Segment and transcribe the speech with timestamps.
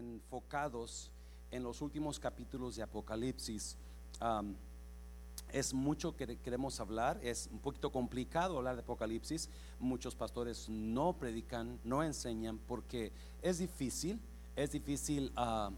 [0.00, 1.10] enfocados
[1.50, 3.76] en los últimos capítulos de Apocalipsis.
[5.52, 9.48] Es mucho que queremos hablar, es un poquito complicado hablar de Apocalipsis.
[9.80, 14.20] Muchos pastores no predican, no enseñan porque es difícil,
[14.54, 15.72] es difícil uh,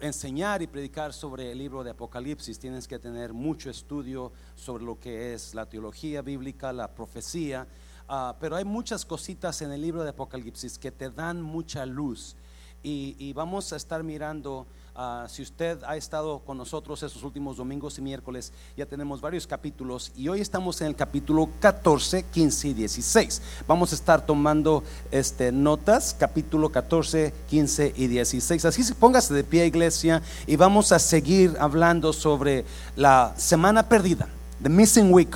[0.00, 2.58] enseñar y predicar sobre el libro de Apocalipsis.
[2.58, 7.68] Tienes que tener mucho estudio sobre lo que es la teología bíblica, la profecía.
[8.08, 12.34] Uh, pero hay muchas cositas en el libro de Apocalipsis que te dan mucha luz
[12.82, 17.98] y, vamos a estar mirando, ah, si usted ha estado con nosotros esos últimos domingos
[17.98, 22.74] y miércoles, ya tenemos varios capítulos y hoy estamos en el capítulo 14, 15 y
[22.74, 23.42] 16.
[23.66, 28.64] Vamos a estar tomando este, notas, capítulo 14, 15 y 16.
[28.64, 34.28] Así se póngase de pie, iglesia, y vamos a seguir hablando sobre la semana perdida,
[34.62, 35.34] the missing week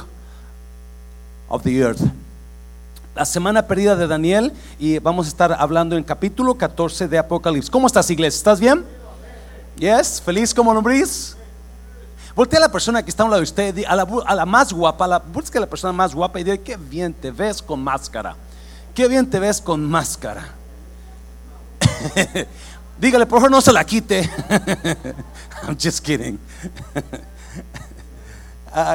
[1.48, 2.19] of the earth
[3.14, 7.70] la semana perdida de Daniel y vamos a estar hablando en capítulo 14 de Apocalipsis.
[7.70, 8.38] ¿Cómo estás, iglesia?
[8.38, 8.84] ¿Estás bien?
[9.76, 11.36] Yes, feliz como lombriz.
[12.34, 13.96] Voltea a la persona que está a un lado de usted, a
[14.34, 17.30] la, más guapa, la, busca a la persona más guapa y dile, qué bien te
[17.30, 18.36] ves con máscara.
[18.94, 20.54] Qué bien te ves con máscara.
[23.00, 24.28] Dígale, por favor, no se la quite.
[25.66, 26.38] I'm just kidding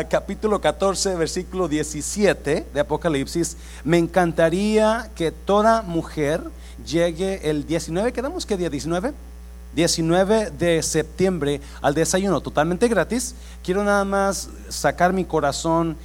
[0.10, 6.42] capítulo 14, versículo 17 de Apocalipsis, me encantaría que toda mujer
[6.86, 8.70] llegue el 19, ¿quedamos qué día?
[8.70, 9.14] 19.
[9.76, 13.36] 19 de septiembre al desayuno totalmente gratis.
[13.62, 15.98] Quiero nada más sacar mi corazón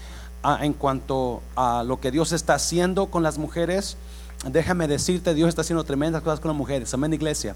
[0.60, 3.96] en cuanto a lo que Dios está haciendo con las mujeres.
[4.44, 6.92] Déjame decirte, Dios está haciendo tremendas cosas con las mujeres.
[6.94, 7.54] Amén, iglesia.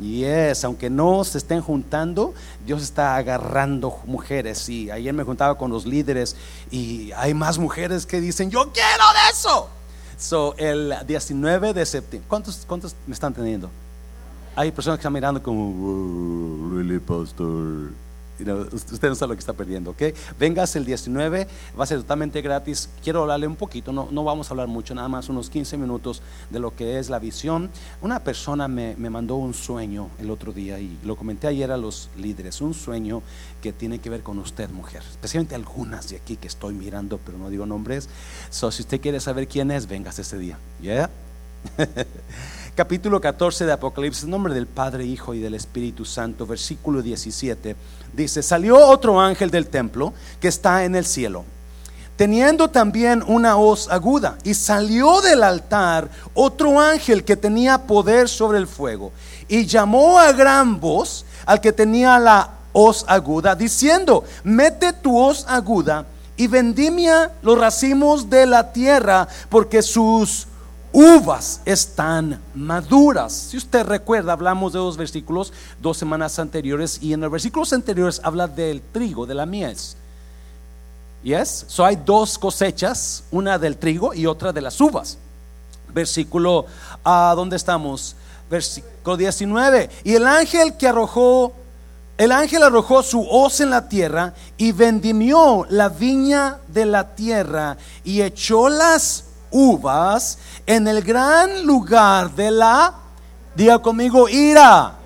[0.00, 2.34] Y es, aunque no se estén juntando,
[2.66, 4.68] Dios está agarrando mujeres.
[4.68, 6.36] Y ayer me juntaba con los líderes
[6.70, 9.68] y hay más mujeres que dicen, yo quiero de eso.
[10.16, 13.70] So, el 19 de septiembre, ¿cuántos, cuántos me están teniendo?
[14.56, 17.90] Hay personas que están mirando como, really, pastor
[18.40, 20.02] usted no sabe lo que está perdiendo, ¿ok?
[20.38, 21.46] Vengas el 19,
[21.78, 22.88] va a ser totalmente gratis.
[23.02, 26.22] Quiero hablarle un poquito, no, no vamos a hablar mucho, nada más unos 15 minutos
[26.50, 27.70] de lo que es la visión.
[28.02, 31.76] Una persona me, me mandó un sueño el otro día y lo comenté ayer a
[31.76, 33.22] los líderes, un sueño
[33.62, 37.38] que tiene que ver con usted, mujer, especialmente algunas de aquí que estoy mirando, pero
[37.38, 38.08] no digo nombres.
[38.50, 41.10] So, si usted quiere saber quién es, vengas ese día, ¿ya?
[42.74, 47.76] capítulo 14 de Apocalipsis, nombre del Padre, Hijo y del Espíritu Santo, versículo 17,
[48.16, 51.44] dice, salió otro ángel del templo que está en el cielo,
[52.16, 58.58] teniendo también una hoz aguda, y salió del altar otro ángel que tenía poder sobre
[58.58, 59.12] el fuego,
[59.48, 65.44] y llamó a gran voz al que tenía la hoz aguda, diciendo, mete tu hoz
[65.48, 70.48] aguda y vendimia los racimos de la tierra, porque sus
[70.94, 73.32] uvas están maduras.
[73.32, 78.20] Si usted recuerda, hablamos de dos versículos dos semanas anteriores y en los versículos anteriores
[78.22, 79.96] habla del trigo, de la mies.
[81.24, 85.18] Yes, so hay dos cosechas, una del trigo y otra de las uvas.
[85.92, 86.66] Versículo,
[87.02, 88.14] ¿a dónde estamos?
[88.48, 89.90] Versículo 19.
[90.04, 91.54] Y el ángel que arrojó,
[92.18, 97.78] el ángel arrojó su hoz en la tierra y vendimió la viña de la tierra
[98.04, 102.92] y echó las uvas en el gran lugar de la,
[103.54, 104.96] diga conmigo, ira,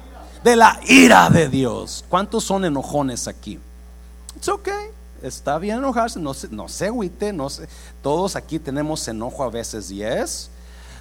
[0.43, 2.03] de la ira de Dios.
[2.09, 3.61] ¿Cuántos son enojones aquí?
[4.35, 4.89] It's okay.
[5.23, 7.69] Está bien enojarse, no se, no se agüite, no se,
[8.03, 10.49] todos aquí tenemos enojo a veces, yes.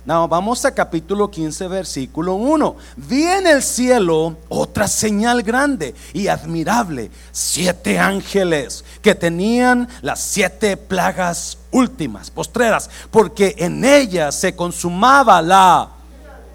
[0.08, 2.78] No, vamos a capítulo 15, versículo 1.
[2.96, 10.78] Vi en el cielo otra señal grande y admirable, siete ángeles que tenían las siete
[10.78, 15.90] plagas últimas, postreras, porque en ellas se consumaba la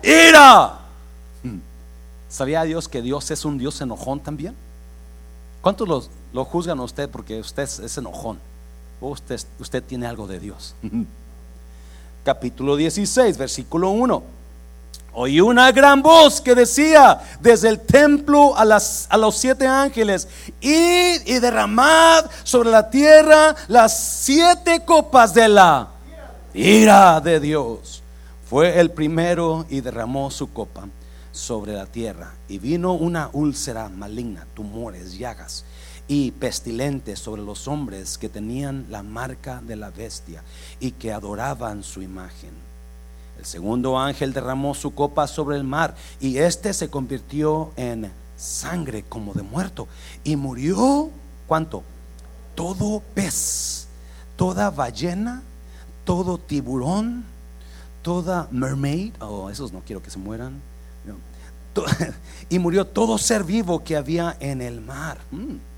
[0.03, 0.79] ira.
[1.43, 1.59] Hmm.
[2.31, 4.57] ¿Sabía Dios que Dios es un Dios enojón también?
[5.61, 8.39] ¿Cuántos lo juzgan a usted porque usted es, enojón?
[8.99, 10.75] O usted, usted tiene algo de Dios.
[12.25, 14.23] capítulo 16, versículo 1.
[15.15, 20.27] Oí una gran voz que decía desde el templo a, los siete ángeles,
[20.61, 25.89] id y derramad sobre la tierra las siete copas de la
[26.55, 28.03] ira de Dios.
[28.49, 30.89] Fue el primero y derramó su copa
[31.31, 32.33] sobre la tierra.
[32.49, 35.65] Y vino una úlcera maligna, tumores, llagas
[36.15, 40.43] y pestilentes sobre los hombres que tenían la marca de la bestia
[40.79, 42.51] y que adoraban su imagen.
[43.39, 49.05] El segundo ángel derramó su copa sobre el mar y éste se convirtió en sangre
[49.05, 49.89] como de muerto
[50.23, 51.09] y murió,
[51.47, 51.83] ¿cuánto?
[52.55, 53.87] Todo pez,
[54.37, 55.43] toda ballena,
[56.05, 57.25] todo tiburón,
[58.03, 60.61] toda mermaid, oh, esos no quiero que se mueran,
[62.51, 65.17] y murió todo ser vivo que había en el mar.
[65.31, 65.72] Mm.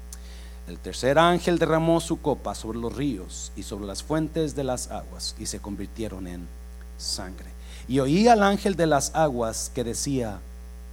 [0.67, 4.91] El tercer ángel derramó su copa sobre los ríos y sobre las fuentes de las
[4.91, 6.49] aguas y se convirtieron en
[6.97, 7.53] sangre.
[7.87, 10.41] Y oí al ángel de las aguas que decía,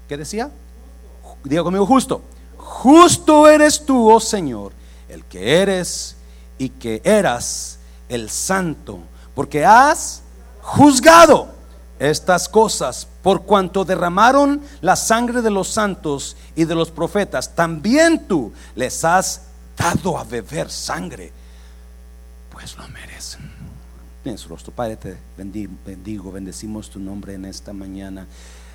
[0.10, 0.52] ¿qué decía?
[1.46, 2.22] Diga conmigo, justo.
[2.58, 4.74] Justo eres tú, oh Señor,
[5.08, 6.18] el que eres
[6.58, 7.80] y que eras
[8.10, 9.00] el santo,
[9.34, 10.22] porque has
[10.62, 11.48] juzgado
[11.98, 17.56] estas cosas por cuanto derramaron la sangre de los santos y de los profetas.
[17.56, 19.44] También tú les has
[19.82, 21.32] dado a beber sangre,
[22.52, 23.42] pues lo merecen.
[24.24, 28.28] En su rostro, Padre, te bendigo, bendecimos tu nombre en esta mañana.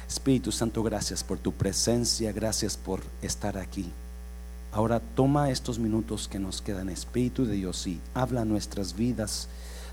[0.08, 3.88] Espíritu Santo, gracias por tu presencia, gracias por estar aquí.
[4.73, 9.49] Ahora toma estos minutos que nos quedan, Espíritu de Dios, y habla nuestras vidas.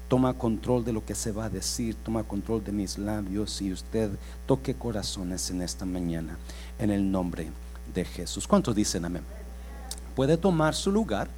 [0.08, 3.72] Toma control de lo que se va a decir, toma control de mis labios y
[3.72, 4.10] usted
[4.48, 6.40] toque corazones en esta mañana,
[6.80, 7.52] en el nombre
[7.94, 8.48] de Jesús.
[8.48, 9.43] ¿Cuántos dicen amén?
[10.16, 11.30] Puede tomar su lugar.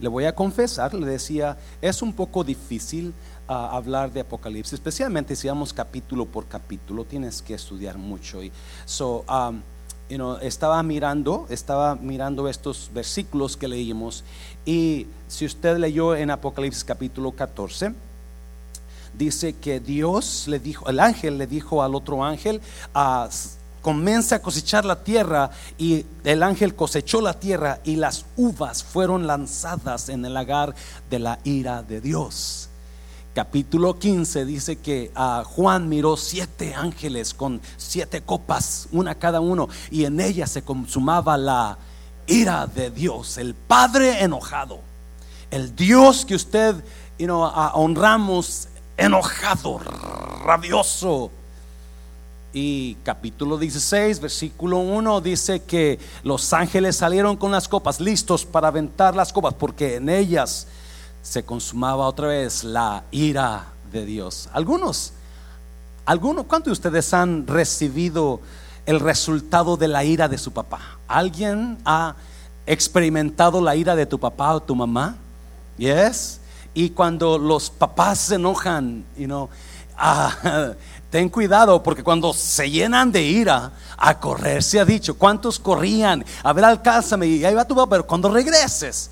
[0.00, 3.14] Le voy a confesar, le decía, es un poco difícil
[3.46, 8.42] hablar de Apocalipsis, especialmente si vamos capítulo por capítulo, tienes que estudiar mucho.
[8.42, 8.50] Y
[8.86, 9.60] so, um,
[10.08, 14.24] you know, estaba mirando, estaba mirando estos versículos que leímos
[14.64, 17.92] y si usted leyó en Apocalipsis capítulo 14,
[19.16, 22.60] dice que Dios le dijo, el ángel le dijo al otro ángel,
[22.94, 23.28] a
[23.84, 29.26] comienza a cosechar la tierra y el ángel cosechó la tierra y las uvas fueron
[29.26, 30.74] lanzadas en el lagar
[31.10, 32.70] de la ira de Dios
[33.34, 39.68] capítulo 15 dice que ah, Juan miró siete ángeles con siete copas, una cada uno,
[39.90, 41.76] y en ellas se consumaba la
[42.26, 44.80] ira de Dios, el Padre enojado,
[45.50, 46.76] el Dios que usted
[47.28, 49.80] ah, honramos enojado,
[50.44, 51.30] rabioso.
[52.56, 58.68] Y capítulo 16, versículo 1 dice que los ángeles salieron con las copas, listos para
[58.68, 60.68] aventar las copas, porque en ellas
[61.20, 64.48] se consumaba otra vez la ira de Dios.
[64.52, 65.14] Algunos,
[66.06, 68.40] algunos, ¿cuántos de ustedes han recibido
[68.86, 70.98] el resultado de la ira de su papá?
[71.08, 72.14] ¿Alguien ha
[72.66, 75.16] experimentado la ira de tu papá o tu mamá?
[75.76, 76.40] Yes.
[76.72, 79.48] Y cuando los papás se enojan, you know,
[79.96, 80.74] ah,
[81.14, 85.16] ten cuidado porque cuando se llenan de ira, a correr se ha dicho.
[85.16, 86.24] ¿Cuántos corrían?
[86.42, 89.10] A ver, alcánzame y ahí va tu papá, pero cuando regreses,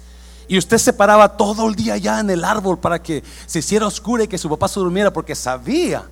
[0.49, 3.87] y usted se paraba todo el día ya en el árbol para que se hiciera
[3.87, 6.03] oscuro y que su papá se durmiera porque sabía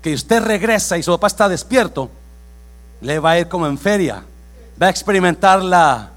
[0.00, 2.08] que usted regresa y su papá está despierto,
[3.02, 4.24] le va a ir como en feria.
[4.80, 6.12] Va a experimentar la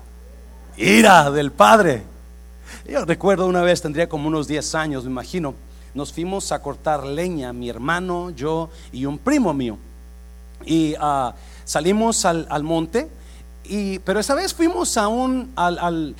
[0.77, 2.03] ira del padre.
[2.87, 5.53] Yo recuerdo una vez, tendría como unos 10 años, me imagino,
[5.93, 9.77] nos fuimos a cortar leña, mi hermano, yo y un primo mío.
[10.65, 11.33] Y ah,
[11.65, 13.09] salimos al, monte,
[13.63, 16.15] y, pero esa vez fuimos a un, al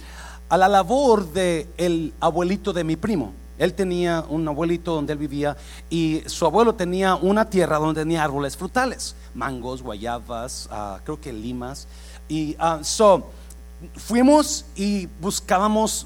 [0.52, 3.34] a la labor de el abuelito de mi primo.
[3.58, 5.56] Él tenía un abuelito donde él vivía
[5.90, 11.32] y su abuelo tenía una tierra donde tenía árboles frutales, mangos, guayabas, ah, creo que
[11.32, 11.88] limas.
[12.28, 13.30] Y uh, so,
[13.96, 16.06] fuimos y buscábamos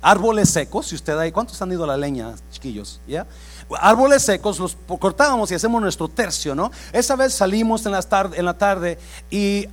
[0.00, 0.86] árboles secos.
[0.86, 3.00] Si usted hay, ¿cuántos han ido a la leña, chiquillos?
[3.06, 3.26] ¿Ya?
[3.80, 6.70] Árboles secos los cortábamos y hacemos nuestro tercio, ¿no?
[6.92, 8.98] Esa vez salimos en la tarde, en la tarde
[9.30, 9.66] y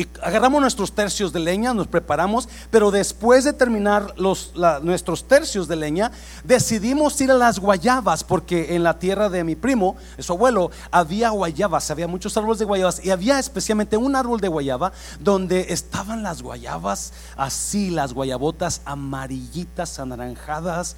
[0.00, 5.68] y agarramos nuestros tercios de leña, nos preparamos, pero después de terminar los, nuestros tercios
[5.68, 6.10] de leña,
[6.42, 11.28] decidimos ir a las guayabas, porque en la tierra de mi primo, su abuelo, había
[11.28, 16.22] guayabas, había muchos árboles de guayabas, y había especialmente un árbol de guayaba donde estaban
[16.22, 20.96] las guayabas así, las guayabotas amarillitas, anaranjadas,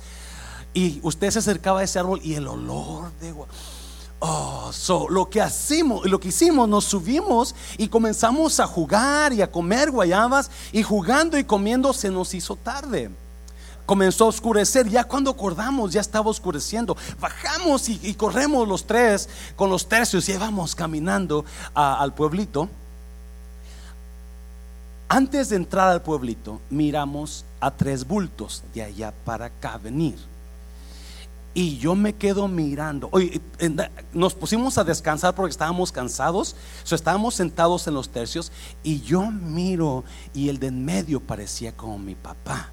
[0.74, 3.71] y usted se acercaba a ese árbol y el olor de guayaba
[4.24, 9.42] Oh, so, lo que hicimos, lo que hicimos, nos subimos y comenzamos a jugar y
[9.42, 13.10] a comer guayabas y jugando y comiendo se nos hizo tarde.
[13.84, 16.96] Comenzó a oscurecer, ya cuando acordamos ya estaba oscureciendo.
[17.18, 22.68] Bajamos y, corremos los tres con los tercios y vamos caminando al pueblito.
[25.08, 30.31] Antes de entrar al pueblito, miramos a tres bultos de allá para acá venir
[31.54, 33.08] y yo me quedo mirando.
[33.12, 33.40] Hoy
[34.14, 36.56] nos pusimos a descansar porque estábamos cansados.
[36.82, 38.52] So, estábamos sentados en los tercios.
[38.82, 40.04] Y yo miro.
[40.32, 42.70] Y el de en medio parecía como mi papá.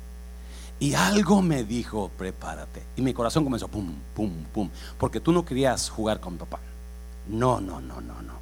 [0.79, 2.83] Y algo me dijo: Prepárate.
[2.95, 4.69] Y mi corazón comenzó: pum, pum, pum.
[4.98, 6.59] Porque tú no querías jugar con papá.
[7.27, 8.39] No, no, no, no, no.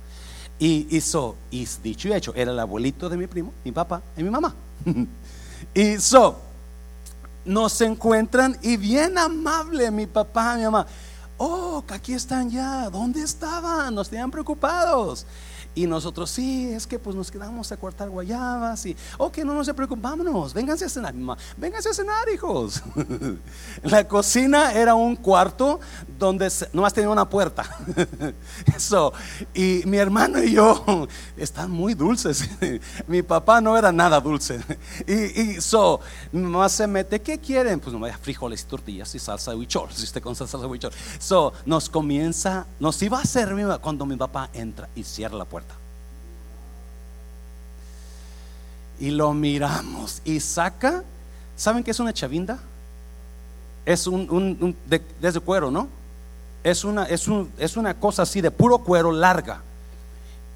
[0.60, 4.24] Y hizo, y dicho y hecho, era el abuelito de mi primo, mi papá y
[4.24, 4.56] mi mamá.
[5.74, 6.00] y
[7.48, 10.86] nos encuentran y bien amable mi papá, mi mamá.
[11.38, 12.90] Oh, aquí están ya.
[12.90, 13.96] ¿Dónde estaban?
[13.96, 15.26] Nos tenían preocupados.
[15.78, 19.64] Y nosotros, sí, es que pues nos quedamos a cortar guayabas y, ok, no, no
[19.64, 22.82] se preocupen, vámonos, vénganse a cenar, mamá, vénganse a cenar, hijos.
[23.84, 25.80] la cocina era un cuarto
[26.18, 27.64] donde nomás tenía una puerta.
[28.76, 29.14] Eso,
[29.54, 31.08] y mi hermano y yo
[31.38, 32.50] están muy dulces.
[33.06, 34.60] mi papá no era nada dulce.
[35.06, 36.00] y, y so,
[36.32, 37.80] nomás se mete, ¿qué quieren?
[37.80, 40.92] Pues nomás frijoles y tortillas y salsa de huichol, si usted con salsa de huichol.
[41.20, 45.67] So, nos comienza, nos iba a servir cuando mi papá entra y cierra la puerta.
[49.00, 51.04] Y lo miramos y saca,
[51.56, 52.60] ¿saben qué es una chavinda?
[53.86, 55.88] Es un, de, cuero, ¿no?
[56.64, 59.62] Es una, es, un, es una cosa así de puro cuero larga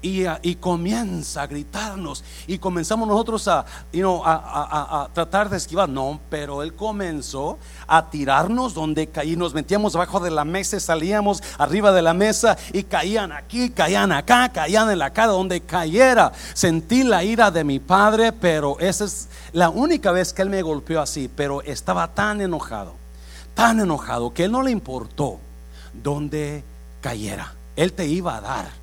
[0.02, 5.88] y, comienza a gritarnos y comenzamos nosotros a, a, tratar de esquivar.
[5.88, 11.42] No, pero él comenzó a tirarnos donde caí, nos metíamos abajo de la mesa, salíamos
[11.56, 16.32] arriba de la mesa y caían aquí, caían acá, caían en la cara, donde cayera.
[16.54, 20.62] Sentí la ira de mi padre, pero esa es la única vez que él me
[20.62, 22.94] golpeó así, pero estaba tan enojado,
[23.54, 25.38] tan enojado que él no le importó
[25.92, 26.64] donde
[27.00, 27.54] cayera.
[27.76, 28.81] Él te iba a dar.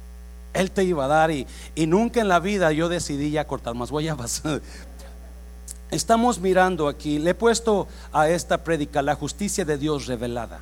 [0.54, 3.92] Él te iba a dar y, nunca en la vida yo decidí ya cortar más
[3.92, 4.42] guayabas.
[5.92, 10.62] Estamos mirando aquí, le he puesto a esta prédica la justicia de Dios revelada.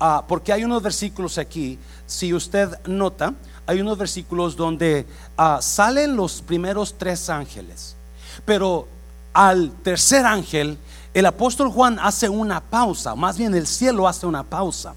[0.00, 3.34] Ah, porque hay unos versículos aquí, si usted nota,
[3.66, 5.06] hay unos versículos donde
[5.36, 7.96] ah, salen los primeros tres ángeles,
[8.44, 8.86] pero
[9.32, 10.78] al tercer ángel,
[11.14, 14.94] el apóstol Juan hace una pausa, más bien el cielo hace una pausa.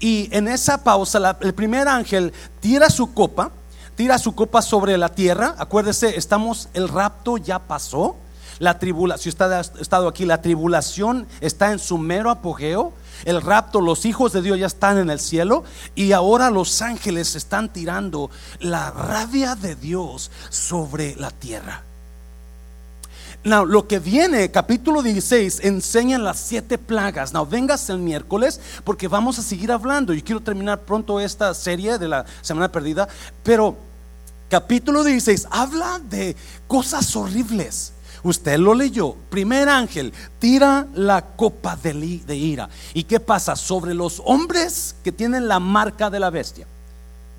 [0.00, 3.50] Y en esa pausa, el primer ángel tira su copa,
[3.94, 5.54] tira su copa sobre la tierra.
[5.58, 8.16] Acuérdese, estamos, el rapto ya pasó.
[8.58, 12.92] La tribulación, si usted ha estado aquí, la tribulación está en su mero apogeo.
[13.24, 17.34] El rapto, los hijos de Dios ya están en el cielo y ahora los ángeles
[17.34, 21.82] están tirando la rabia de Dios sobre la tierra
[23.44, 27.32] lo que viene, capítulo 16, enseñan las siete plagas.
[27.32, 30.14] Now, vengas el miércoles porque vamos a seguir hablando.
[30.14, 33.08] Yo quiero terminar pronto esta serie de la semana perdida,
[33.42, 33.76] pero
[34.48, 36.36] capítulo 16 habla de
[36.68, 37.92] cosas horribles.
[38.22, 39.16] Usted lo leyó.
[39.30, 42.68] Primer ángel tira la copa de ira.
[42.94, 43.56] ¿Y qué pasa?
[43.56, 46.66] Sobre los hombres que tienen la marca de la bestia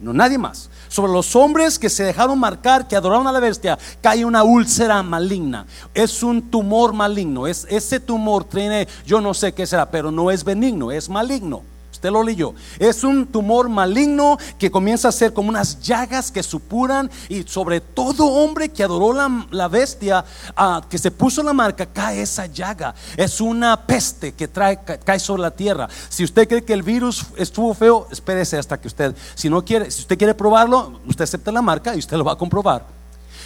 [0.03, 0.69] no nadie más.
[0.87, 5.01] Sobre los hombres que se dejaron marcar, que adoraron a la bestia, cae una úlcera
[5.01, 5.65] maligna.
[5.93, 7.47] Es un tumor maligno.
[7.47, 11.72] Es, ese tumor tiene, yo no sé qué será, pero no es benigno, es maligno
[12.11, 12.53] lo leyó.
[12.79, 17.81] Es un tumor maligno que comienza a ser como unas llagas que supuran y sobre
[17.81, 19.13] todo hombre que adoró
[19.51, 20.23] la, bestia,
[20.55, 22.93] ah, que se puso la marca, cae esa llaga.
[23.17, 25.87] Es una peste que trae, cae sobre la tierra.
[26.09, 29.91] Si usted cree que el virus estuvo feo, espérese hasta que usted, si no quiere,
[29.91, 32.85] si usted quiere probarlo, usted acepta la marca y usted lo va a comprobar.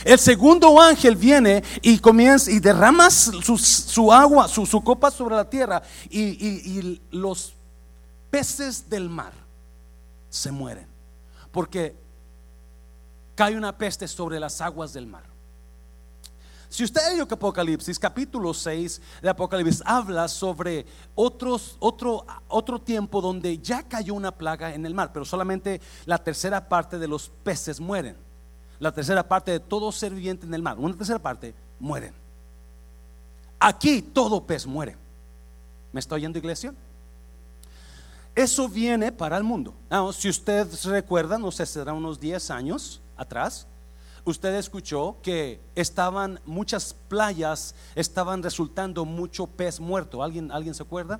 [0.03, 5.81] El segundo ángel viene y comienza y derrama su, agua, su, copa sobre la tierra
[6.09, 7.56] y los
[8.37, 9.33] peces del mar
[10.29, 10.85] se mueren
[11.51, 11.95] porque
[13.33, 15.23] cae una peste sobre las aguas del mar.
[16.69, 23.81] Si usted leyó Apocalipsis, capítulo 6 de Apocalipsis, habla sobre otro, otro tiempo donde ya
[23.81, 28.17] cayó una plaga en el mar, pero solamente la tercera parte de los peces mueren.
[28.77, 32.13] La tercera parte de todo ser viviente en el mar, una tercera parte mueren.
[33.59, 34.95] Aquí todo pez muere.
[35.91, 36.75] ¿Me está oyendo, iglesia?
[38.37, 39.73] Eso viene para el mundo.
[40.13, 43.65] si usted recuerda, no sé, será unos 10 años atrás,
[44.25, 50.21] usted escuchó que estaban muchas playas, estaban resultando mucho pez muerto.
[50.21, 51.19] ¿Alguien, ¿alguien se acuerda?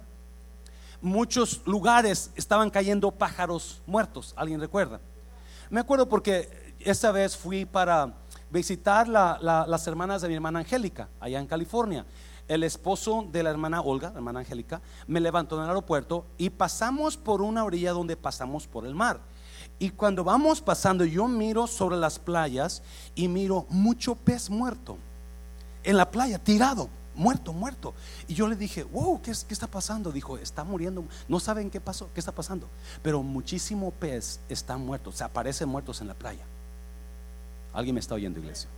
[1.01, 4.35] Muchos lugares estaban cayendo pájaros muertos.
[4.37, 5.01] ¿Alguien recuerda?
[5.71, 8.13] Me acuerdo porque esta vez fui para
[8.51, 12.05] visitar las hermanas de mi hermana Angélica, allá en California
[12.47, 16.49] el esposo de la hermana Olga, la hermana Angélica, me levantó en el aeropuerto y
[16.49, 19.19] pasamos por una orilla donde pasamos por el mar.
[19.79, 22.81] Y cuando vamos pasando, yo miro sobre las playas
[23.15, 24.97] y miro mucho pez muerto
[25.83, 27.93] en la playa, tirado, muerto, muerto.
[28.27, 30.11] Y yo le dije, wow, ¿qué, qué está pasando?
[30.11, 31.03] Dijo, está muriendo.
[31.27, 32.67] No saben qué pasó, qué está pasando.
[33.03, 36.45] Pero muchísimo pez está muerto, se aparecen muertos en la playa.
[37.73, 38.69] ¿Alguien me está oyendo, iglesia?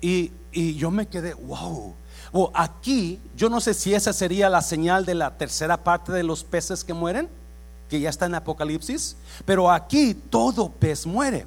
[0.00, 1.94] Y, y yo me quedé, wow.
[2.32, 6.22] O aquí, yo no sé si esa sería la señal de la tercera parte de
[6.22, 7.28] los peces que mueren,
[7.88, 11.46] que ya está en Apocalipsis, pero aquí todo pez muere.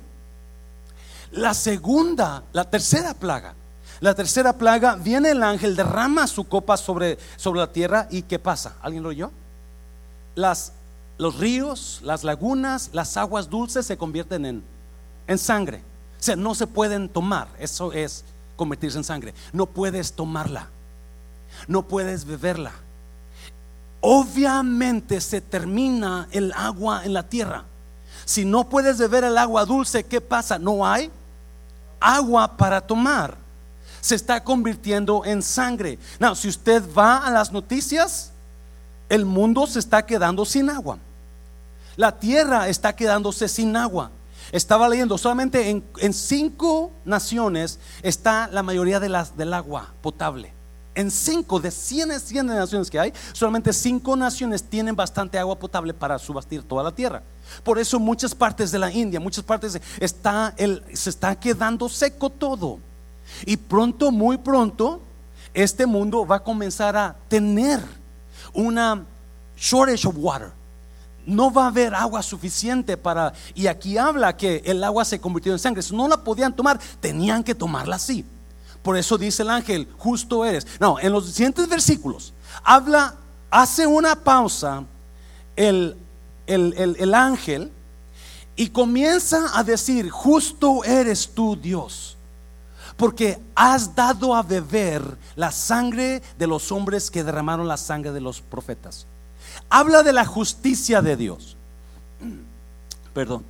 [1.32, 3.56] La segunda, la tercera plaga,
[4.00, 8.38] la tercera plaga, viene el ángel, derrama su copa sobre, sobre la tierra y ¿qué
[8.38, 8.75] pasa?
[8.82, 9.32] ¿Alguien lo oyó?
[10.36, 10.74] Las,
[11.18, 14.75] los ríos, las lagunas, las aguas dulces se convierten en
[15.27, 15.77] en sangre.
[16.20, 17.48] O sea, no se pueden tomar.
[17.60, 18.24] Eso es
[18.56, 19.34] convertirse en sangre.
[19.54, 20.70] No puedes tomarla.
[21.68, 22.72] No puedes beberla.
[24.02, 27.64] Obviamente se termina el agua en la tierra.
[28.26, 30.60] Si no puedes beber el agua dulce, ¿qué pasa?
[30.60, 31.12] No hay
[32.00, 33.38] agua para tomar.
[34.02, 35.98] Se está convirtiendo en sangre.
[36.20, 38.32] No, si usted va a las noticias,
[39.10, 41.00] el mundo se está quedando sin agua.
[41.96, 44.12] La tierra está quedándose sin agua.
[44.52, 50.54] Estaba leyendo, solamente en, cinco naciones está la mayoría de las, del agua potable.
[50.96, 55.94] En cinco de 100, 100 naciones que hay, solamente cinco naciones tienen bastante agua potable
[55.94, 57.22] para subastir toda la tierra.
[57.64, 62.30] Por eso muchas partes de la India, muchas partes está el, se está quedando seco
[62.30, 62.80] todo.
[63.46, 65.02] Y pronto, muy pronto,
[65.54, 67.82] este mundo va a comenzar a tener
[68.54, 69.06] una
[69.58, 70.52] shortage of water
[71.25, 73.34] no va a haber agua suficiente para...
[73.54, 75.82] Y aquí habla que el agua se convirtió en sangre.
[75.82, 78.25] Si no la podían tomar, tenían que tomarla así.
[78.86, 80.65] Por eso dice el ángel, justo eres.
[80.80, 83.15] No, en los siguientes versículos, habla,
[83.51, 84.86] hace una pausa
[85.58, 85.98] el,
[86.48, 87.70] el, el ángel
[88.56, 92.15] y comienza a decir, justo eres tú Dios.
[92.96, 98.22] Porque has dado a beber la sangre de los hombres que derramaron la sangre de
[98.22, 99.06] los profetas
[99.70, 101.58] habla de la justicia de Dios.
[103.13, 103.44] Perdón.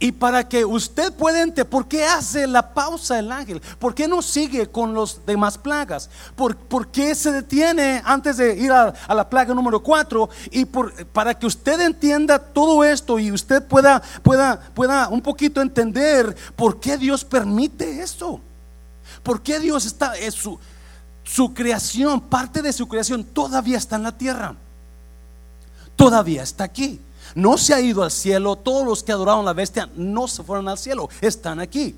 [0.00, 3.60] Y para que usted pueda entender, ¿por qué hace la pausa el ángel?
[3.78, 6.10] ¿Por qué no sigue con los demás plagas?
[6.34, 10.28] ¿Por, qué se detiene antes de ir a, la plaga número 4?
[10.50, 16.34] Y para que usted entienda todo esto y usted pueda, pueda, pueda un poquito entender
[16.56, 18.40] por qué Dios permite eso.
[19.22, 20.58] ¿Por qué Dios está, es su,
[21.22, 24.56] su creación, parte de su creación todavía está en la tierra?
[26.00, 26.98] todavía está aquí.
[27.34, 28.56] No se ha ido al cielo.
[28.56, 31.08] Todos los que adoraron la bestia no se fueron al cielo.
[31.20, 31.94] Están aquí.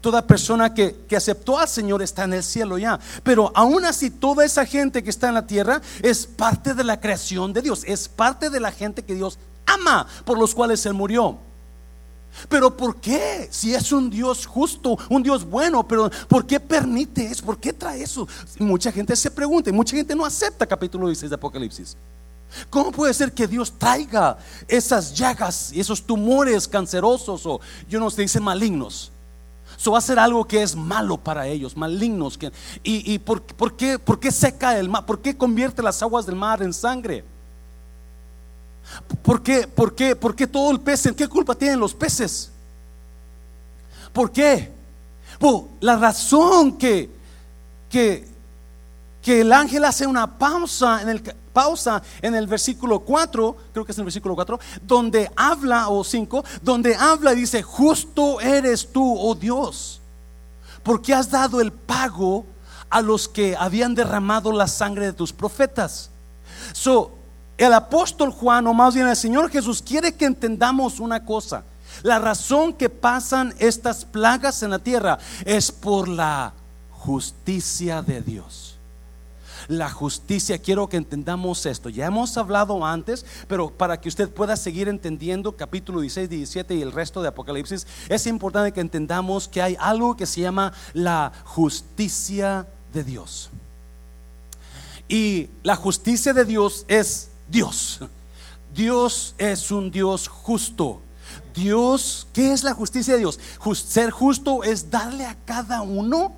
[0.00, 2.98] Toda persona que, que, aceptó al Señor está en el cielo ya.
[3.22, 7.00] Pero aún así, toda esa gente que está en la tierra es parte de la
[7.00, 7.82] creación de Dios.
[7.86, 11.38] Es parte de la gente que Dios ama, por los cuales Él murió.
[12.48, 13.48] Pero ¿por qué?
[13.50, 17.44] Si es un Dios justo, un Dios bueno, pero ¿por qué permite eso?
[17.44, 18.26] ¿Por qué trae eso?
[18.58, 21.96] Mucha gente se pregunta y mucha gente no acepta capítulo 16 de Apocalipsis.
[22.70, 24.38] ¿Cómo puede ser que Dios traiga
[24.68, 29.10] esas llagas y esos tumores cancerosos o yo no sé, dicen malignos?
[29.76, 32.38] Eso va a ser algo que es malo para ellos, malignos.
[32.82, 33.42] ¿Y, por,
[33.76, 35.04] qué, por, qué, seca el mar?
[35.04, 37.24] ¿Por qué convierte las aguas del mar en sangre?
[39.22, 41.06] ¿Por qué, por qué, por qué todo el pez?
[41.06, 42.50] ¿En qué culpa tienen los peces?
[44.12, 44.72] ¿Por qué?
[45.80, 47.10] la razón que,
[47.90, 48.26] que,
[49.24, 51.22] que el ángel hace una pausa en el
[51.54, 56.04] pausa en el versículo 4, creo que es en el versículo 4, donde habla, o
[56.04, 60.02] 5, donde habla y dice, justo eres tú, oh Dios,
[60.82, 62.44] porque has dado el pago
[62.90, 66.10] a los que habían derramado la sangre de tus profetas.
[66.72, 67.12] So,
[67.56, 71.64] el apóstol Juan, o más bien el Señor Jesús, quiere que entendamos una cosa.
[72.02, 76.52] La razón que pasan estas plagas en la tierra es por la
[76.90, 78.73] justicia de Dios
[79.68, 80.58] la justicia.
[80.58, 81.88] Quiero que entendamos esto.
[81.88, 86.82] Ya hemos hablado antes, pero para que usted pueda seguir entendiendo capítulo 16, 17 y
[86.82, 91.32] el resto de Apocalipsis, es importante que entendamos que hay algo que se llama la
[91.44, 93.50] justicia de Dios.
[95.08, 98.00] Y la justicia de Dios es Dios.
[98.74, 101.00] Dios es un Dios justo.
[101.54, 103.38] Dios, ¿qué es la justicia de Dios?
[103.74, 106.32] ser justo es darle a cada uno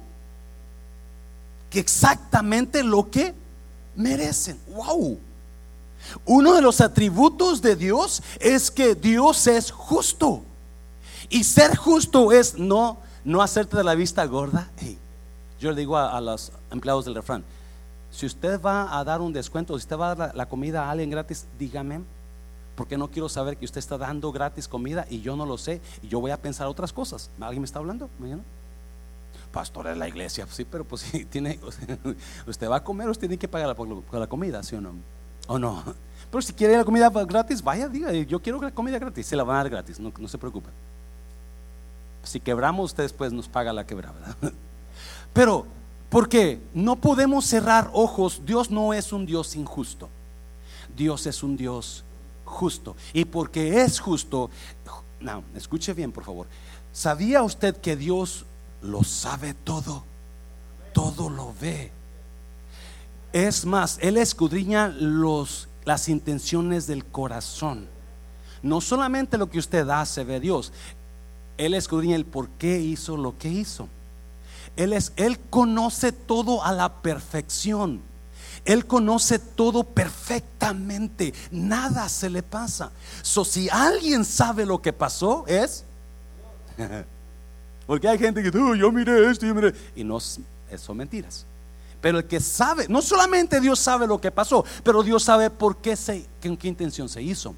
[1.78, 3.34] exactamente lo que
[3.94, 4.58] merecen.
[4.68, 5.18] Wow.
[6.24, 10.42] Uno de los atributos de Dios es que Dios es justo.
[11.28, 14.70] Y ser justo es no, no hacerte de la vista gorda.
[15.58, 17.44] yo le digo a, los empleados del refrán,
[18.10, 20.90] si usted va a dar un descuento, si usted va a dar la, comida a
[20.90, 22.00] alguien gratis, dígame,
[22.76, 25.80] porque no quiero saber que usted está dando gratis comida y yo no lo sé
[26.02, 27.30] y yo voy a pensar otras cosas.
[27.40, 28.42] ¿Alguien me está hablando mañana?
[29.56, 31.58] Pastor de la iglesia, sí, pero pues si tiene,
[32.46, 34.92] usted va a comer, usted tiene que pagar la, la comida, ¿sí o no?
[35.46, 35.82] ¿O no?
[36.30, 39.44] Pero si quiere la comida gratis, vaya, diga, yo quiero la comida gratis, se la
[39.44, 40.72] van a dar gratis, no, se preocupen.
[42.24, 44.36] Si quebramos, usted después nos paga la quebrada.
[45.32, 45.66] Pero,
[46.10, 50.08] porque no podemos cerrar ojos, Dios no es un Dios injusto,
[50.96, 52.04] Dios es un Dios
[52.44, 52.96] justo.
[53.12, 54.50] Y porque es justo,
[55.20, 56.48] no, escuche bien, por favor.
[56.92, 58.44] ¿Sabía usted que Dios
[58.82, 60.04] lo sabe todo,
[60.92, 61.92] todo lo ve.
[63.32, 67.88] Es más, Él escudriña los, las intenciones del corazón.
[68.62, 70.72] No solamente lo que usted hace ve Dios.
[71.58, 73.88] Él escudriña el por qué hizo lo que hizo.
[74.76, 78.02] Él, es, él conoce todo a la perfección.
[78.64, 81.32] Él conoce todo perfectamente.
[81.50, 82.90] Nada se le pasa.
[83.22, 85.84] So, si alguien sabe lo que pasó, es.
[87.86, 89.72] Porque hay gente que, tú, yo miré esto, yo miré.
[89.94, 91.46] Y no, son mentiras.
[92.00, 95.76] Pero el que sabe, no solamente Dios sabe lo que pasó, pero Dios sabe por
[95.78, 97.54] qué se, con qué intención se hizo.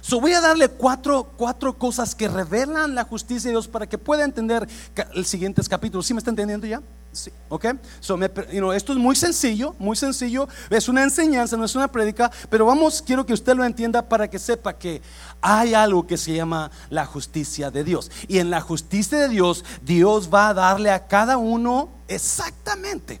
[0.00, 3.98] So voy a darle cuatro, cuatro cosas que revelan la justicia de Dios para que
[3.98, 4.68] pueda entender
[5.14, 6.02] el siguiente capítulo.
[6.02, 6.82] ¿Sí me está entendiendo ya?
[7.12, 7.66] Sí, ok.
[8.00, 10.48] Esto es muy sencillo, muy sencillo.
[10.70, 14.30] Es una enseñanza, no es una prédica, pero vamos, quiero que usted lo entienda para
[14.30, 15.02] que sepa que
[15.42, 18.10] hay algo que se llama la justicia de Dios.
[18.28, 23.20] Y en la justicia de Dios, Dios va a darle a cada uno exactamente.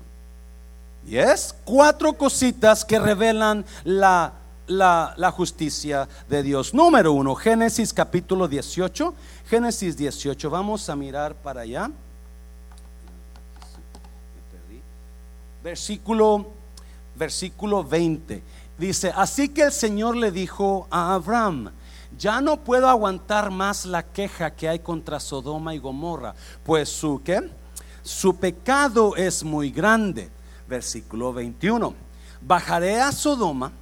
[1.07, 4.35] Y es cuatro cositas que revelan la
[4.70, 6.74] la, justicia de Dios.
[6.74, 9.14] Número uno, Génesis capítulo 18.
[9.51, 11.91] Génesis 18, vamos a mirar para allá.
[15.61, 16.53] Versículo,
[17.17, 18.45] versículo 20.
[18.79, 21.73] Dice, así que el Señor le dijo a Abraham,
[22.17, 26.33] ya no puedo aguantar más la queja que hay contra Sodoma y Gomorra,
[26.63, 27.51] pues su ¿qué?
[28.05, 30.31] Su pecado es muy grande.
[30.69, 31.93] Versículo 21.
[32.41, 33.73] Bajaré a Sodoma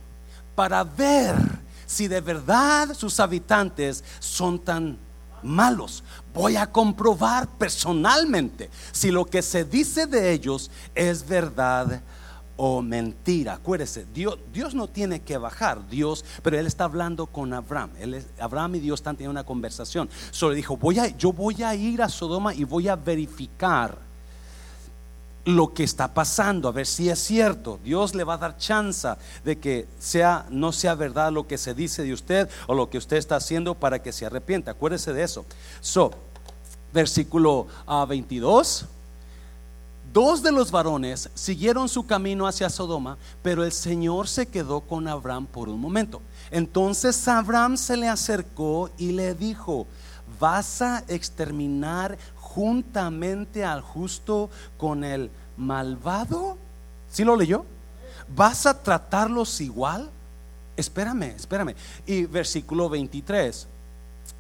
[0.54, 1.36] para ver
[1.84, 5.07] si de verdad sus habitantes son tan
[5.42, 6.04] malos.
[6.34, 12.02] Voy a comprobar personalmente si lo que se dice de ellos es verdad
[12.56, 13.54] o mentira.
[13.54, 17.90] Acuérdese, Dios, Dios no tiene que bajar, Dios, pero él está hablando con Abraham.
[18.38, 20.10] Abraham y Dios están teniendo una conversación.
[20.30, 24.07] Solo dijo, voy a, yo voy a ir a Sodoma y voy a verificar
[25.48, 27.80] lo que está pasando, a ver si es cierto.
[27.82, 29.08] Dios le va a dar chance
[29.46, 32.98] de que sea no sea verdad lo que se dice de usted o lo que
[32.98, 34.72] usted está haciendo para que se arrepienta.
[34.72, 35.46] Acuérdese de eso.
[35.80, 36.12] So,
[36.92, 37.66] versículo
[38.08, 38.82] 22.
[38.84, 38.94] Ah,
[40.12, 45.06] Dos de los varones siguieron su camino hacia Sodoma, pero el Señor se quedó con
[45.06, 46.20] Abraham por un momento.
[46.50, 49.86] Entonces Abraham se le acercó y le dijo,
[50.40, 52.18] ¿vas a exterminar
[52.58, 56.56] juntamente al justo con el malvado?
[57.10, 57.64] ¿Sí lo leyó?
[58.34, 60.10] ¿Vas a tratarlos igual?
[60.76, 61.74] Espérame, espérame.
[62.06, 63.66] Y versículo 23,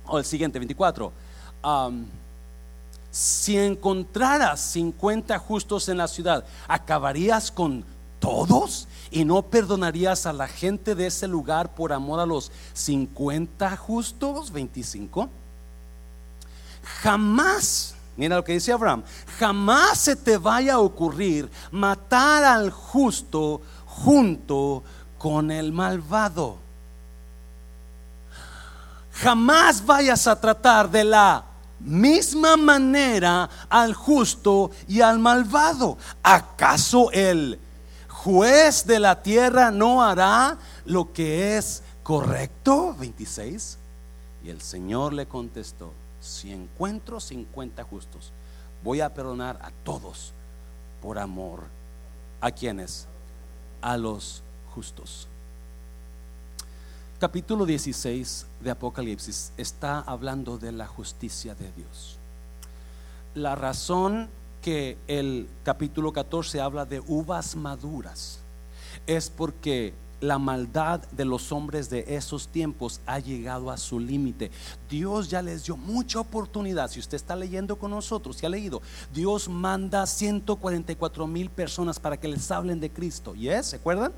[0.06, 1.12] o el siguiente, 24.
[3.10, 7.84] si encontraras 50 justos en la ciudad, ¿acabarías con
[8.20, 8.86] todos?
[9.10, 14.52] ¿Y no perdonarías a la gente de ese lugar por amor a los 50 justos?
[14.52, 15.28] 25.
[17.02, 19.04] Jamás Mira lo que dice Abraham.
[19.38, 24.82] Jamás se te vaya a ocurrir matar al justo junto
[25.16, 26.58] con el malvado.
[29.12, 31.44] Jamás vayas a tratar de la
[31.78, 35.96] misma manera al justo y al malvado.
[36.20, 37.60] ¿Acaso el
[38.08, 42.96] juez de la tierra no hará lo que es correcto?
[42.98, 43.78] 26.
[44.42, 48.32] Y el Señor le contestó si encuentro 50 justos,
[48.82, 50.32] voy a perdonar a todos
[51.00, 51.64] por amor.
[52.40, 53.06] ¿A quienes?
[53.80, 54.42] A los
[54.74, 55.28] justos.
[57.18, 62.16] Capítulo 16 de Apocalipsis está hablando de la justicia de Dios.
[63.34, 64.28] La razón
[64.62, 68.38] que el capítulo 14 habla de uvas maduras
[69.06, 74.50] es porque la maldad de los hombres de esos tiempos ha llegado a su límite.
[74.88, 76.90] Dios ya les dio mucha oportunidad.
[76.90, 82.16] Si usted está leyendo con nosotros, si ha leído, Dios manda 144 mil personas para
[82.16, 83.34] que les hablen de Cristo.
[83.34, 83.66] ¿Y es?
[83.66, 84.12] ¿Se acuerdan?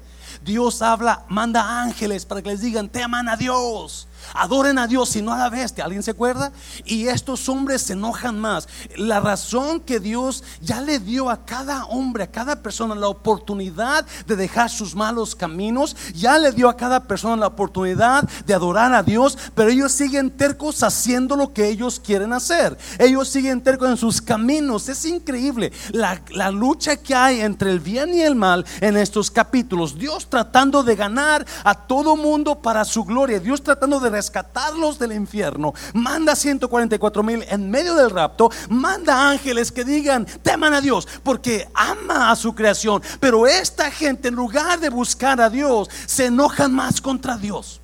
[0.44, 4.06] Dios habla, manda ángeles para que les digan, teman a Dios.
[4.34, 5.84] Adoren a Dios y no a la bestia.
[5.84, 6.52] ¿Alguien se acuerda?
[6.84, 8.68] Y estos hombres se enojan más.
[8.96, 14.06] La razón que Dios ya le dio a cada hombre, a cada persona la oportunidad
[14.26, 18.92] de dejar sus malos caminos, ya le dio a cada persona la oportunidad de adorar
[18.94, 22.76] a Dios, pero ellos siguen tercos haciendo lo que ellos quieren hacer.
[22.98, 24.88] Ellos siguen tercos en sus caminos.
[24.88, 29.30] Es increíble la, la lucha que hay entre el bien y el mal en estos
[29.30, 29.98] capítulos.
[29.98, 33.40] Dios tratando de ganar a todo mundo para su gloria.
[33.40, 39.72] Dios tratando de rescatarlos del infierno, manda 144 mil en medio del rapto, manda ángeles
[39.72, 43.02] que digan, teman a Dios, porque ama a su creación.
[43.20, 47.80] Pero esta gente, en lugar de buscar a Dios, se enojan más contra Dios.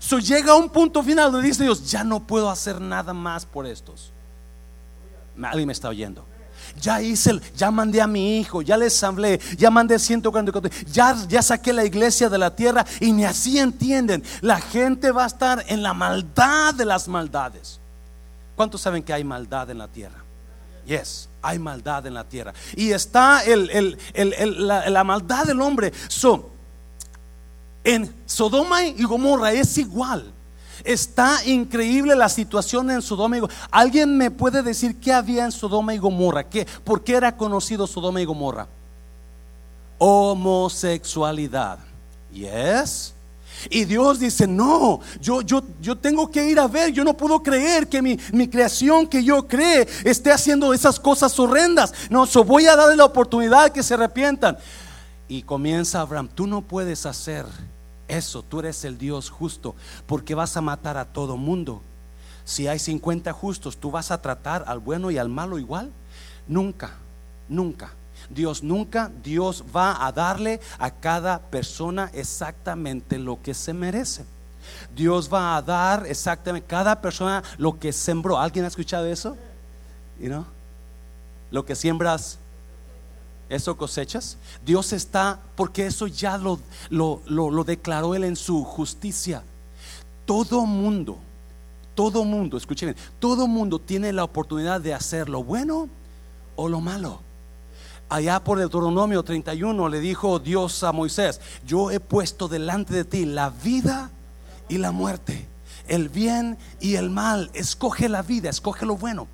[0.00, 3.46] So llega a un punto final donde dice Dios, ya no puedo hacer nada más
[3.46, 4.12] por estos.
[5.42, 6.33] Alguien me está oyendo.
[6.80, 11.42] Ya hice, ya mandé a mi hijo, ya les hablé, ya mandé 144, ya, ya
[11.42, 14.22] saqué la iglesia de la tierra y ni así entienden.
[14.40, 17.80] La gente va a estar en la maldad de las maldades.
[18.56, 20.22] ¿Cuántos saben que hay maldad en la tierra?
[20.86, 22.52] Yes, hay maldad en la tierra.
[22.76, 23.98] Y está el,
[24.58, 25.92] la, maldad del hombre.
[26.08, 26.50] So,
[27.82, 30.33] en Sodoma y Gomorra es igual.
[30.82, 33.68] Está increíble la situación en Sodoma y Gomorra.
[33.70, 36.44] ¿Alguien me puede decir qué había en Sodoma y Gomorra?
[36.44, 38.66] ¿Qué, ¿Por qué era conocido Sodoma y Gomorra?
[39.98, 41.78] Homosexualidad.
[42.32, 43.14] Yes.
[43.70, 47.42] Y Dios dice, no, yo, yo, yo tengo que ir a ver, yo no puedo
[47.42, 51.92] creer que mi, mi creación que yo cree esté haciendo esas cosas horrendas.
[52.10, 54.58] No, so voy a darle la oportunidad que se arrepientan.
[55.28, 57.46] Y comienza Abraham, tú no puedes hacer
[58.16, 59.74] eso, tú eres el Dios justo,
[60.06, 61.82] porque vas a matar a todo mundo.
[62.44, 65.90] Si hay 50 justos, ¿tú vas a tratar al bueno y al malo igual?
[66.46, 66.92] Nunca,
[67.48, 67.92] nunca.
[68.30, 74.24] Dios nunca, Dios va a darle a cada persona exactamente lo que se merece.
[74.94, 78.38] Dios va a dar exactamente cada persona lo que sembró.
[78.38, 79.36] ¿Alguien ha escuchado eso?
[80.18, 80.46] You know?
[81.50, 82.38] Lo que siembras,
[83.54, 84.36] eso cosechas.
[84.64, 89.42] Dios está, porque eso ya lo, lo, lo, declaró Él en su justicia.
[90.26, 91.18] Todo mundo,
[91.94, 95.88] todo mundo, escuchen, todo mundo tiene la oportunidad de hacer lo bueno
[96.56, 97.20] o lo malo.
[98.08, 103.24] Allá por Deuteronomio 31 le dijo Dios a Moisés, yo he puesto delante de ti
[103.24, 104.10] la vida
[104.68, 105.48] y la muerte,
[105.88, 107.50] el bien y el mal.
[107.54, 109.26] Escoge la vida, escoge lo bueno.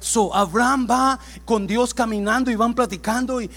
[0.00, 3.50] So Abraham va con Dios caminando y van platicando y,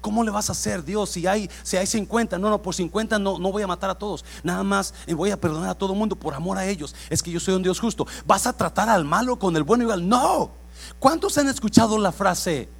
[0.00, 1.10] ¿Cómo le vas a hacer, Dios?
[1.10, 3.94] Si hay, si hay 50, no, no, por 50 no, no voy a matar a
[3.94, 4.24] todos.
[4.42, 6.94] Nada más voy a perdonar a todo el mundo por amor a ellos.
[7.10, 8.06] Es que yo soy un Dios justo.
[8.24, 10.08] ¿Vas a tratar al malo con el bueno igual?
[10.08, 10.52] No.
[10.98, 12.70] ¿Cuántos han escuchado la frase?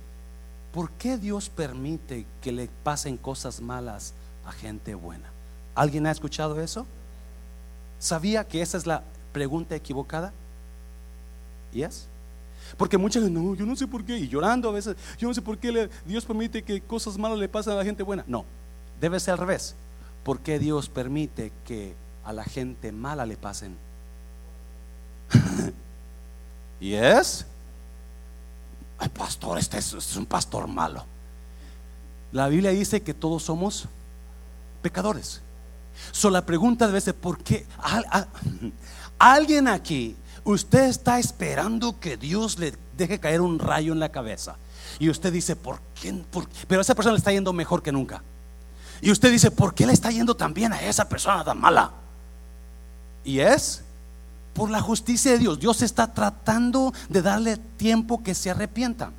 [0.72, 4.14] ¿Por qué Dios permite que le pasen cosas malas
[4.46, 5.30] a gente buena?
[5.74, 6.86] ¿Alguien ha escuchado eso?
[7.98, 9.02] ¿Sabía que esa es la
[9.32, 10.32] pregunta equivocada?
[11.72, 12.06] ¿Yes?
[12.76, 15.34] Porque muchas veces, no, yo no sé por qué, y llorando a veces, yo no
[15.34, 18.24] sé por qué Dios permite que cosas malas le pasen a la gente buena.
[18.26, 18.44] No,
[19.00, 19.74] debe ser al revés.
[20.24, 23.76] ¿Por qué Dios permite que a la gente mala le pasen?
[26.80, 27.46] ¿Y es?
[28.98, 31.04] Ay, pastor, este es, un pastor malo.
[32.32, 33.88] La Biblia dice que todos somos
[34.82, 35.40] pecadores.
[36.12, 37.66] So, la pregunta debe ser: ¿por qué?
[39.18, 44.56] alguien aquí Usted está esperando que Dios le deje caer un rayo en la cabeza.
[44.98, 46.14] Y usted dice, ¿por qué?
[46.66, 48.22] Pero esa persona le está yendo mejor que nunca.
[49.00, 51.92] Y usted dice, ¿por qué le está yendo tan bien a esa persona tan mala?
[53.24, 53.82] Y es
[54.52, 55.58] por la justicia de Dios.
[55.58, 59.12] Dios está tratando de darle tiempo que se arrepienta.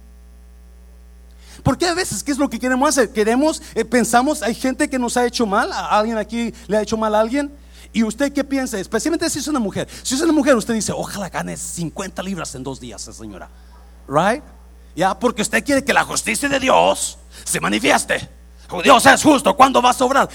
[1.63, 3.11] Porque a veces, ¿qué es lo que queremos hacer?
[3.11, 6.81] Queremos, eh, pensamos, hay gente que nos ha hecho mal, ¿A alguien aquí le ha
[6.81, 7.51] hecho mal a alguien.
[7.93, 8.79] ¿Y usted qué piensa?
[8.79, 9.87] Especialmente si es una mujer.
[10.03, 13.49] Si es una mujer, usted dice, ojalá gane 50 libras en dos días, señora.
[14.07, 14.43] Right?
[14.95, 18.29] Ya, porque usted quiere que la justicia de Dios se manifieste.
[18.83, 20.29] Dios es justo, ¿cuándo va a sobrar?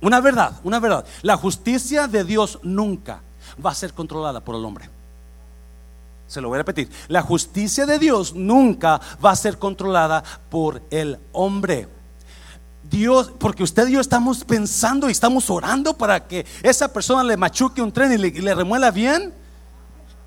[0.00, 1.04] Una verdad, una verdad.
[1.22, 3.22] La justicia de Dios nunca
[3.64, 4.88] va a ser controlada por el hombre.
[6.26, 6.90] Se lo voy a repetir.
[7.08, 11.88] La justicia de Dios nunca va a ser controlada por el hombre.
[12.90, 17.36] Dios, porque usted y yo estamos pensando y estamos orando para que esa persona le
[17.36, 19.32] machuque un tren y le, remuela bien.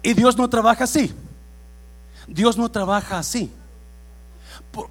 [0.01, 1.13] Y Dios no trabaja así.
[2.27, 3.51] Dios no trabaja así.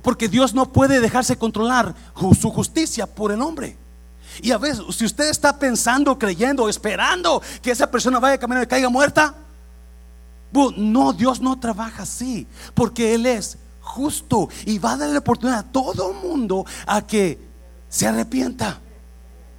[0.03, 1.94] Porque Dios no puede dejarse controlar
[2.40, 3.77] su justicia por el hombre.
[4.42, 8.68] Y a veces, si usted está pensando, creyendo, esperando que esa persona vaya caminando y
[8.68, 9.35] caiga muerta,
[10.77, 12.46] no, Dios no trabaja así.
[12.74, 17.53] Porque Él es justo y va a darle la oportunidad a todo mundo a que
[17.94, 18.80] se arrepienta.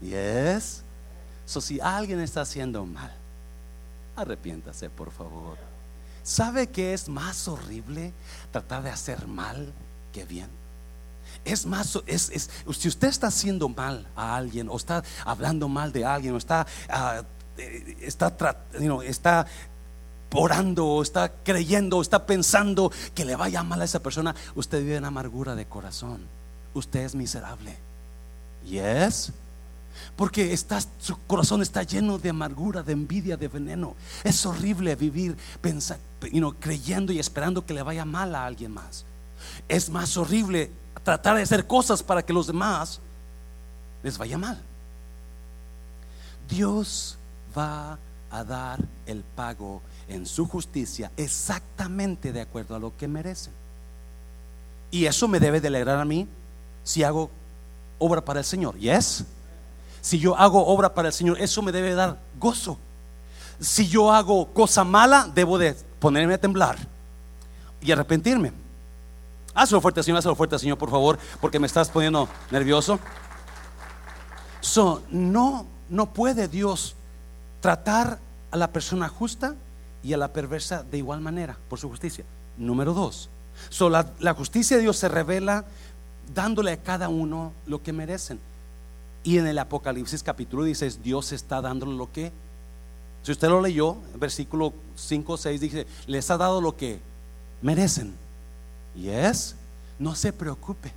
[0.02, 0.84] Yes.
[1.46, 3.10] So, si alguien está haciendo mal,
[4.18, 5.58] arrepiéntase, por favor.
[6.22, 8.12] ¿Sabe que es más horrible
[8.52, 9.72] tratar de hacer mal
[10.12, 10.50] que bien?
[11.46, 16.04] Es más, es, si usted está haciendo mal a alguien, o está hablando mal de
[16.04, 17.24] alguien, o está, uh,
[18.02, 18.36] está,
[19.06, 19.46] está
[20.34, 24.80] orando, o está creyendo, o está pensando que le vaya mal a esa persona, usted
[24.80, 26.28] vive en amargura de corazón.
[26.74, 27.85] Usted es miserable.
[28.66, 29.32] Yes.
[30.16, 33.96] Porque está, su corazón está lleno de amargura, de envidia, de veneno.
[34.24, 36.04] Es horrible vivir pensando,
[36.60, 39.06] creyendo y esperando que le vaya mal a alguien más.
[39.68, 40.72] Es más horrible
[41.04, 43.00] tratar de hacer cosas para que los demás
[44.04, 44.62] les vaya mal.
[46.50, 47.18] Dios
[47.58, 47.98] va
[48.30, 53.54] a dar el pago en su justicia exactamente de acuerdo a lo que merecen.
[54.92, 56.28] Y eso me debe de alegrar a mí
[56.84, 57.30] si hago
[58.00, 58.78] obra para el Señor.
[58.78, 59.26] ¿Yes?
[60.02, 62.78] Si yo hago obra para el Señor, eso me debe dar gozo.
[63.60, 66.78] Si yo hago cosa mala, debo de ponerme a temblar
[67.82, 68.52] y arrepentirme.
[69.54, 73.00] Hazlo fuerte, Señor, hazlo fuerte, Señor, por favor, porque me estás poniendo nervioso.
[74.60, 76.96] So, no, no puede Dios
[77.62, 78.20] tratar
[78.52, 79.56] a la persona justa
[80.04, 82.26] y a la perversa de igual manera por su justicia.
[82.58, 83.30] Número dos,
[83.70, 85.66] so, la, la justicia de Dios se revela
[86.34, 88.40] dándole a cada uno lo que merecen.
[89.24, 92.32] Y en el Apocalipsis capítulo dice Dios está dándole lo que,
[93.24, 97.00] si usted lo leyó, versículo 5 o 6 dice, les ha dado lo que
[97.62, 98.14] merecen.
[98.96, 99.56] Y es,
[99.98, 100.92] no se preocupe.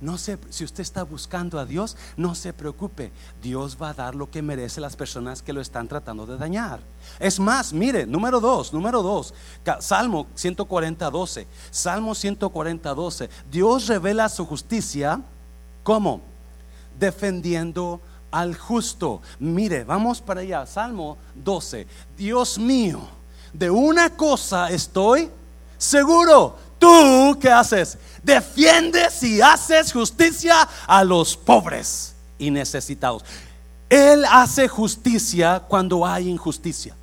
[0.00, 3.12] No se, si usted está buscando a Dios, no se preocupe.
[3.42, 6.80] Dios va a dar lo que merece las personas que lo están tratando de dañar.
[7.18, 9.34] Es más, mire, número dos, número dos,
[9.80, 11.46] Salmo 140, 12.
[11.70, 13.30] Salmo 140, 12.
[13.50, 15.20] Dios revela su justicia,
[15.82, 16.20] ¿cómo?
[16.98, 19.22] Defendiendo al justo.
[19.38, 20.66] Mire, vamos para allá.
[20.66, 21.86] Salmo 12.
[22.16, 23.00] Dios mío,
[23.52, 25.30] de una cosa estoy
[25.78, 26.56] seguro.
[26.78, 27.96] ¿Tú qué haces?
[28.24, 33.22] Defiendes y haces justicia a los pobres y necesitados.
[33.88, 36.96] Él hace justicia cuando hay injusticia.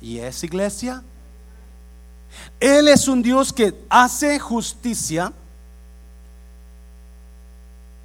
[0.00, 1.02] ¿Y es iglesia?
[2.60, 5.32] Él es un Dios que hace justicia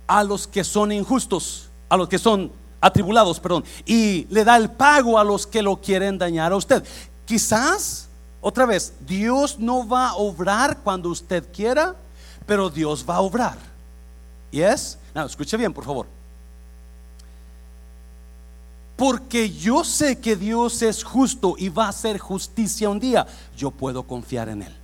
[0.07, 4.71] a los que son injustos, a los que son atribulados, perdón, y le da el
[4.71, 6.83] pago a los que lo quieren dañar a usted.
[7.25, 8.06] Quizás
[8.47, 11.97] otra vez, Dios no va a obrar cuando usted quiera,
[12.45, 13.57] pero Dios va a obrar.
[14.51, 14.97] ¿Y es?
[15.13, 16.07] No, escuche bien, por favor.
[18.95, 23.69] Porque yo sé que Dios es justo y va a hacer justicia un día, yo
[23.69, 24.75] puedo confiar en Él.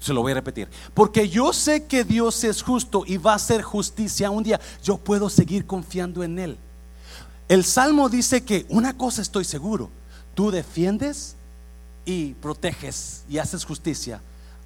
[0.00, 0.70] Se lo voy a repetir.
[0.94, 4.96] Porque yo sé que Dios es justo y va a hacer justicia un día, yo
[4.96, 6.58] puedo seguir confiando en Él.
[7.46, 9.90] El Salmo dice que una cosa estoy seguro,
[10.34, 11.36] tú defiendes
[12.04, 14.20] y proteges y haces justicia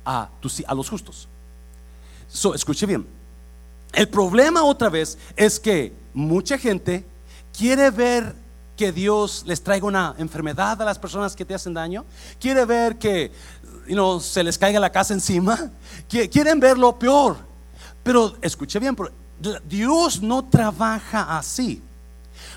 [0.05, 0.29] a,
[0.67, 1.29] a los justos.
[2.29, 3.07] So, escuche bien.
[3.93, 7.05] El problema otra vez es que mucha gente
[7.57, 8.35] quiere ver
[8.77, 12.05] que Dios les traiga una enfermedad a las personas que te hacen daño.
[12.39, 13.33] Quiere ver que
[14.21, 15.71] se les caiga la casa encima.
[16.09, 17.39] Quieren ver lo peor.
[18.03, 18.97] Pero escuche bien,
[19.67, 21.83] Dios no trabaja así.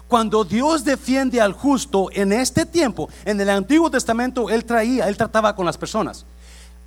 [0.07, 5.17] Cuando Dios defiende al justo en este tiempo, en el Antiguo Testamento, Él traía, Él
[5.17, 6.25] trataba con las personas.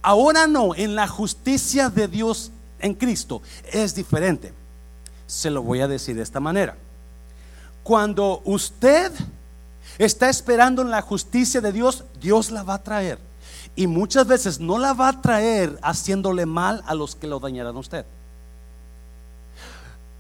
[0.03, 2.51] Ahora no, en la justicia de Dios
[2.81, 4.53] en Cristo es diferente.
[5.27, 6.77] Se lo voy a decir de esta manera.
[7.83, 9.13] Cuando usted
[9.99, 13.19] está esperando en la justicia de Dios, Dios la va a traer.
[13.75, 17.77] Y muchas veces no la va a traer haciéndole mal a los que lo dañaron
[17.77, 18.05] a usted.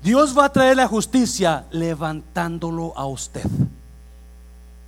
[0.03, 3.47] Dios va a traer la justicia levantándolo a usted.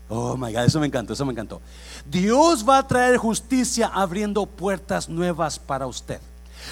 [0.08, 1.60] Oh my God, eso me encantó, eso me encantó.
[2.04, 6.20] Dios va a traer justicia abriendo puertas nuevas para usted.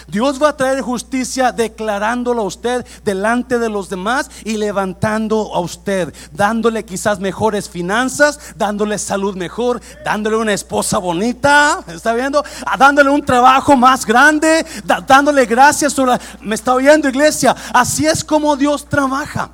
[0.09, 5.61] Dios va a traer justicia declarándolo a usted delante de los demás y levantando a
[5.61, 12.45] usted, dándole quizás mejores finanzas, dándole salud mejor, dándole una esposa bonita, ¿está viendo?
[12.67, 14.65] Ah, dándole un trabajo más grande,
[15.07, 15.95] dándole gracias.
[16.41, 17.55] ¿Me está oyendo iglesia?
[17.73, 19.51] Así es como Dios trabaja.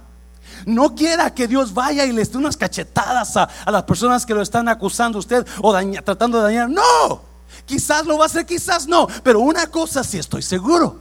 [0.67, 4.43] No quiera que Dios vaya y les dé unas cachetadas a, las personas que lo
[4.43, 5.73] están acusando a usted o
[6.03, 6.71] tratando de dañar.
[6.71, 7.28] No.
[7.69, 9.07] Quizás lo va a hacer, quizás no.
[9.23, 10.99] Pero una cosa sí estoy seguro.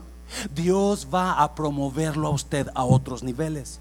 [0.54, 3.80] Dios va a promoverlo a usted a otros niveles.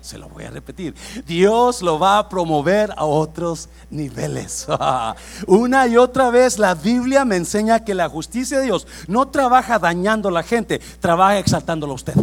[0.00, 0.94] Se lo voy a repetir.
[1.26, 4.66] Dios lo va a promover a otros niveles.
[5.46, 9.78] Una y otra vez la Biblia me enseña que la justicia de Dios no trabaja
[9.78, 12.14] dañando a la gente, trabaja exaltándolo a usted.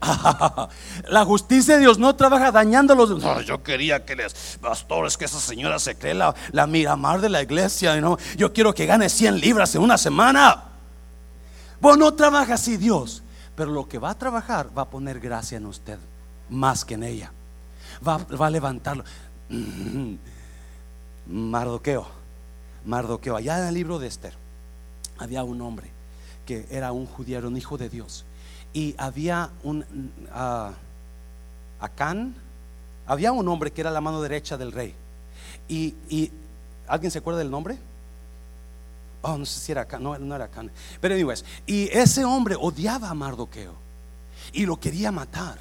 [1.08, 3.10] La justicia de Dios no trabaja dañándolos.
[3.22, 7.28] No, yo quería que les pastores, que esa señora se cree la, la miramar de
[7.28, 8.00] la iglesia.
[8.00, 8.18] ¿no?
[8.36, 10.64] Yo quiero que gane 100 libras en una semana.
[11.80, 13.22] Bueno, no trabaja así Dios.
[13.54, 15.98] Pero lo que va a trabajar va a poner gracia en usted
[16.50, 17.32] más que en ella.
[18.06, 19.02] Va, va a levantarlo.
[21.26, 22.06] Mardoqueo.
[22.84, 23.36] Mardoqueo.
[23.36, 24.34] Allá en el libro de Esther
[25.18, 25.90] había un hombre
[26.44, 28.26] que era un judío, un hijo de Dios
[28.76, 30.70] y había un uh,
[31.82, 32.34] Acán,
[33.06, 34.94] había un hombre que era la mano derecha del rey.
[35.66, 36.30] Y,
[36.86, 37.78] ¿alguien se acuerda del nombre?
[39.22, 40.70] Oh, no sé si era Acán, no, no era Acán.
[41.00, 43.72] Pero anyways, y ese hombre odiaba a Mardoqueo
[44.52, 45.56] y lo quería matar.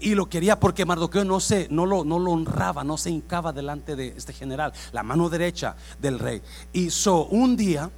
[0.00, 3.52] Y lo quería porque Mardoqueo no, se, no, lo, no lo honraba, no se hincaba
[3.52, 6.42] delante de este general, la mano derecha del rey.
[6.72, 7.88] Y so, un día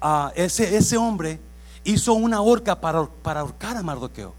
[0.00, 1.38] ah, ese, ese hombre
[1.84, 4.34] hizo una horca para, para ahorcar a Mardoqueo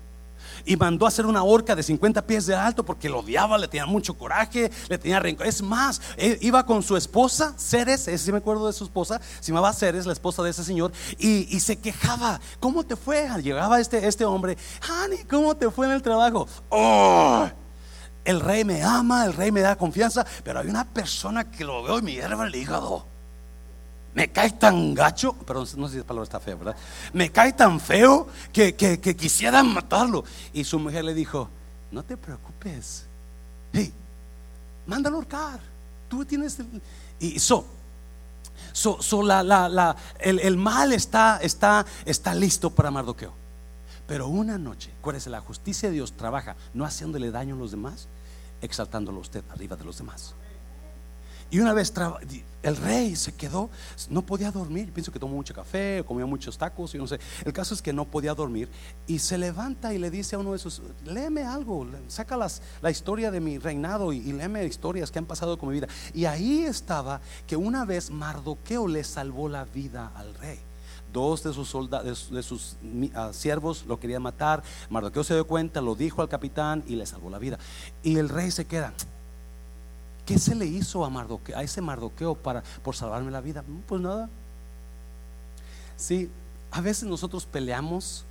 [0.66, 3.68] y mandó a hacer una horca de 50 pies de alto porque lo odiaba, le
[3.68, 5.48] tenía mucho coraje, le tenía rencor.
[5.48, 6.02] Es más,
[6.42, 10.06] iba con su esposa, Ceres, ese sí me acuerdo de su esposa, se llamaba Ceres,
[10.06, 12.40] la esposa de ese señor, y, se quejaba.
[12.60, 13.28] ¿Cómo te fue?
[13.42, 14.58] Llegaba este, este hombre,
[14.90, 16.48] Honey, ¿cómo te fue en el trabajo?
[16.70, 17.50] Oh,
[18.24, 21.84] el rey me ama, el rey me da confianza, pero hay una persona que lo
[21.84, 23.09] veo y me hierve el hígado
[24.14, 26.76] me cae tan gacho, pero no sé si la palabra está fea, ¿verdad?
[27.14, 30.24] Me cae tan feo que, que, matarlo.
[30.54, 31.50] Y su mujer le dijo,
[31.92, 33.06] no te preocupes,
[33.74, 33.94] hey,
[34.88, 35.60] mándalo ahorcar.
[36.08, 36.58] Tú tienes...
[37.20, 37.66] Y so,
[38.74, 43.34] so, la, la, la, el, el, mal está, está, está listo para Mardoqueo.
[44.08, 48.08] Pero una noche, acuérdese, la justicia de Dios trabaja no haciéndole daño a los demás,
[48.62, 50.34] exaltándolo a usted arriba de los demás.
[51.52, 51.92] Y una vez
[52.62, 53.70] el rey se quedó,
[54.10, 54.92] no podía dormir.
[54.92, 57.20] Pienso que tomó mucho café, comió muchos tacos, y no sé.
[57.46, 58.70] El caso es que no podía dormir
[59.08, 62.92] y se levanta y le dice a uno de esos, léeme algo, saca las, la
[62.92, 65.88] historia de mi reinado y, y, léeme historias que han pasado con mi vida.
[66.14, 70.60] Y ahí estaba que una vez Mardoqueo le salvó la vida al rey.
[71.12, 72.78] Dos de sus soldados, de sus
[73.16, 74.62] ah, siervos lo querían matar.
[74.90, 77.58] Mardoqueo se dio cuenta, lo dijo al capitán y le salvó la vida.
[78.04, 78.94] Y el rey se queda.
[80.30, 83.64] ¿Qué se le hizo a, Mardoqueo, a ese Mardoqueo para, por salvarme la vida?
[83.88, 84.30] Pues nada.
[85.98, 86.30] Sí,
[86.70, 88.26] a veces nosotros peleamos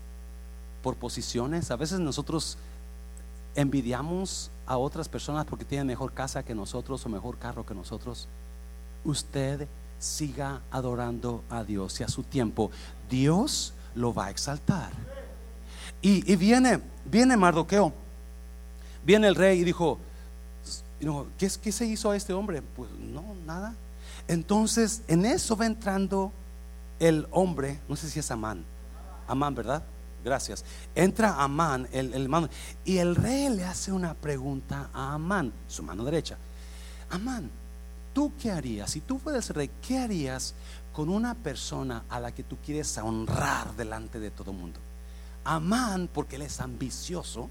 [0.80, 2.56] por posiciones, a veces nosotros
[3.56, 8.28] envidiamos a otras personas porque tienen mejor casa que nosotros o mejor carro que nosotros.
[9.02, 9.66] Usted
[9.98, 12.70] siga adorando a Dios y a su tiempo
[13.10, 14.92] Dios lo va a exaltar.
[16.00, 17.92] Y, y viene, viene Mardoqueo,
[19.04, 19.98] viene el rey y dijo,
[21.00, 22.62] ¿qué, ¿qué se hizo a este hombre?
[22.62, 23.74] Pues no, nada.
[24.26, 26.32] Entonces, en eso va entrando
[26.98, 28.64] el hombre, no sé si es Amán,
[29.26, 29.82] Amán, ¿verdad?
[30.24, 30.64] Gracias.
[30.94, 32.48] Entra Amán, el, el mano,
[32.84, 36.36] y el rey le hace una pregunta a Amán, su mano derecha.
[37.10, 37.50] Amán,
[38.12, 38.90] ¿tú qué harías?
[38.90, 40.54] Si tú fueras rey, ¿qué harías
[40.92, 44.80] con una persona a la que tú quieres honrar delante de todo el mundo?
[45.44, 47.48] Amán, porque él es ambicioso,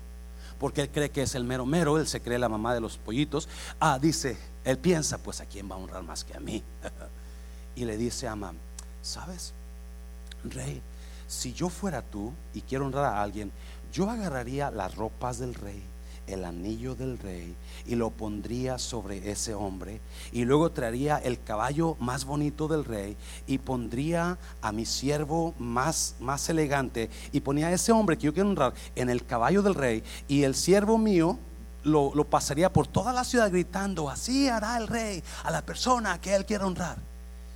[0.60, 2.97] porque él cree que es el mero mero, él se cree la mamá de los
[2.97, 3.47] pollitos.
[3.80, 6.64] Ah, dice, él piensa, pues a quién va a honrar más que a mí.
[7.76, 8.58] y le dice a Amán,
[9.01, 9.53] ¿sabes?
[10.43, 10.82] Rey,
[11.28, 13.51] si yo fuera tú y quiero honrar a alguien,
[13.91, 15.84] yo agarraría las ropas del rey
[16.28, 17.55] el anillo del rey
[17.86, 20.01] y lo pondría sobre ese hombre
[20.32, 23.17] y luego traería el caballo más bonito del rey
[23.47, 28.34] y pondría a mi siervo más, más elegante y ponía a ese hombre que yo
[28.34, 31.39] quiero honrar en el caballo del rey y el siervo mío
[31.84, 36.19] lo, lo pasaría por toda la ciudad gritando, así hará el rey a la persona
[36.19, 36.97] que él quiere honrar.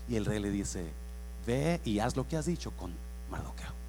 [0.07, 0.89] Y el rey le dice,
[1.45, 2.93] ve y haz lo que has dicho con
[3.29, 3.80] Mardoqueo.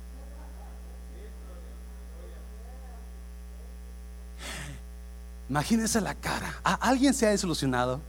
[5.53, 6.51] Imagínense la cara.
[6.65, 8.01] ¿Alguien se ha desilusionado?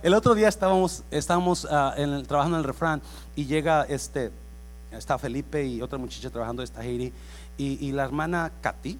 [0.00, 3.02] El otro día estábamos, estábamos ah, en trabajando en el refrán
[3.34, 4.30] y llega este,
[4.92, 7.12] está Felipe y otra muchacha trabajando, está Heidi,
[7.56, 8.96] y, la hermana Katy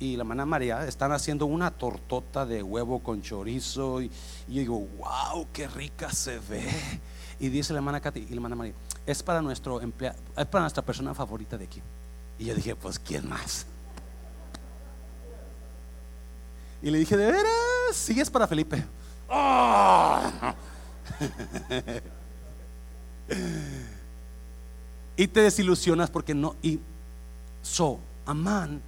[0.00, 4.08] y la hermana María están haciendo una tortota de huevo con chorizo y,
[4.48, 6.66] yo digo, wow, qué rica se ve.
[7.40, 8.72] Y dice la hermana Katy y la hermana María,
[9.04, 11.82] es para nuestro empleado, es para nuestra persona favorita de aquí.
[12.38, 13.66] Y yo dije, pues, ¿quién más?
[16.82, 17.52] Y le dije, ¿de veras?
[17.92, 18.84] Sí, es para Felipe.
[25.16, 26.54] y te desilusionas porque no.
[26.62, 26.78] Y
[27.62, 28.80] so, Amán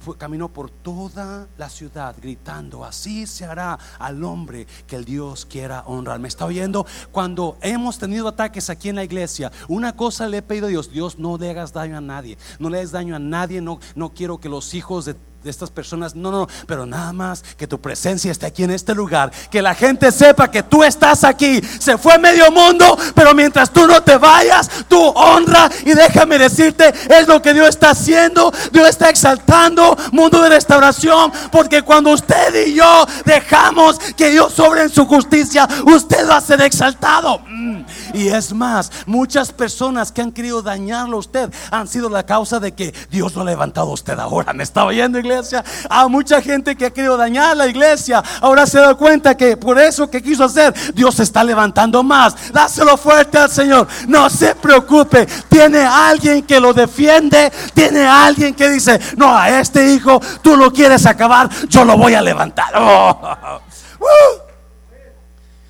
[0.00, 5.44] fue, caminó por toda la ciudad gritando, así se hará al hombre que el Dios
[5.44, 6.18] quiera honrar.
[6.18, 6.86] ¿Me está oyendo?
[7.12, 10.90] Cuando hemos tenido ataques aquí en la iglesia, una cosa le he pedido a Dios,
[10.90, 14.14] Dios no le hagas daño a nadie, no le hagas daño a nadie, no, no
[14.14, 15.14] quiero que los hijos de
[15.46, 16.14] de estas personas.
[16.14, 19.30] No, no, pero nada más que tu presencia esté aquí en este lugar.
[19.50, 21.60] Que la gente sepa que tú estás aquí.
[21.78, 25.70] Se fue medio mundo, pero mientras tú no te vayas, tú honra.
[25.84, 28.52] Y déjame decirte, es lo que Dios está haciendo.
[28.72, 31.32] Dios está exaltando mundo de restauración.
[31.50, 36.40] Porque cuando usted y yo dejamos que Dios sobre en su justicia, usted va a
[36.40, 37.40] ser exaltado.
[37.46, 37.84] Mm.
[38.14, 42.60] Y es más, muchas personas que han querido dañarlo a usted han sido la causa
[42.60, 44.52] de que Dios lo ha levantado a usted ahora.
[44.52, 45.64] ¿Me está oyendo, iglesia?
[45.88, 48.22] A mucha gente que ha querido dañar la iglesia.
[48.40, 52.52] Ahora se da cuenta que por eso que quiso hacer, Dios está levantando más.
[52.52, 53.86] Dáselo fuerte al Señor.
[54.08, 55.26] No se preocupe.
[55.48, 57.52] Tiene alguien que lo defiende.
[57.74, 61.48] Tiene alguien que dice, no, a este hijo tú lo quieres acabar.
[61.68, 62.72] Yo lo voy a levantar.
[63.98, 64.45] Oh.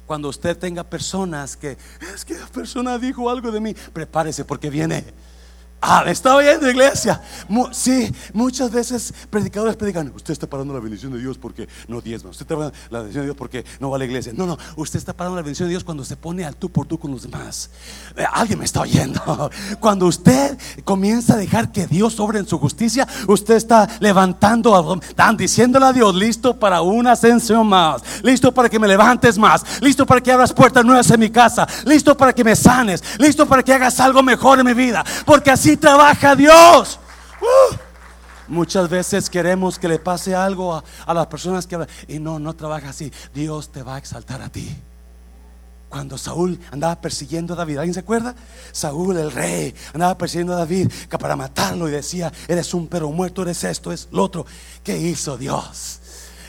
[0.06, 1.76] Cuando usted tenga personas que,
[2.14, 5.04] es que la persona dijo algo de mí, prepárese porque viene.
[5.88, 7.20] Ah, está oyendo iglesia.
[7.70, 12.30] sí, muchas veces predicadores predican, usted está parando la bendición de Dios porque no diezma,
[12.30, 14.32] usted está parando la bendición de Dios porque no va a la iglesia.
[14.34, 16.86] No, no, usted está parando la bendición de Dios cuando se pone al tú por
[16.86, 17.70] tú con los demás.
[18.16, 19.50] Eh, alguien me está oyendo.
[19.78, 25.36] Cuando usted comienza a dejar que Dios obre en su justicia, usted está levantando, están
[25.36, 30.04] diciéndole a Dios, listo para una ascensión más, listo para que me levantes más, listo
[30.04, 33.62] para que abras puertas nuevas en mi casa, listo para que me sanes, listo para
[33.62, 36.98] que hagas algo mejor en mi vida, porque así trabaja Dios.
[37.40, 37.76] Uh.
[38.48, 40.74] Muchas veces queremos que le pase algo
[41.06, 43.12] a, las personas que y no, no trabaja así.
[43.34, 44.70] Dios te va a exaltar a ti.
[45.88, 48.34] Cuando Saúl andaba persiguiendo a David, ¿alguien se acuerda?
[48.72, 53.42] Saúl, el rey, andaba persiguiendo a David para matarlo y decía: Eres un perro muerto,
[53.42, 54.46] eres esto, es lo otro.
[54.84, 56.00] ¿Qué hizo Dios?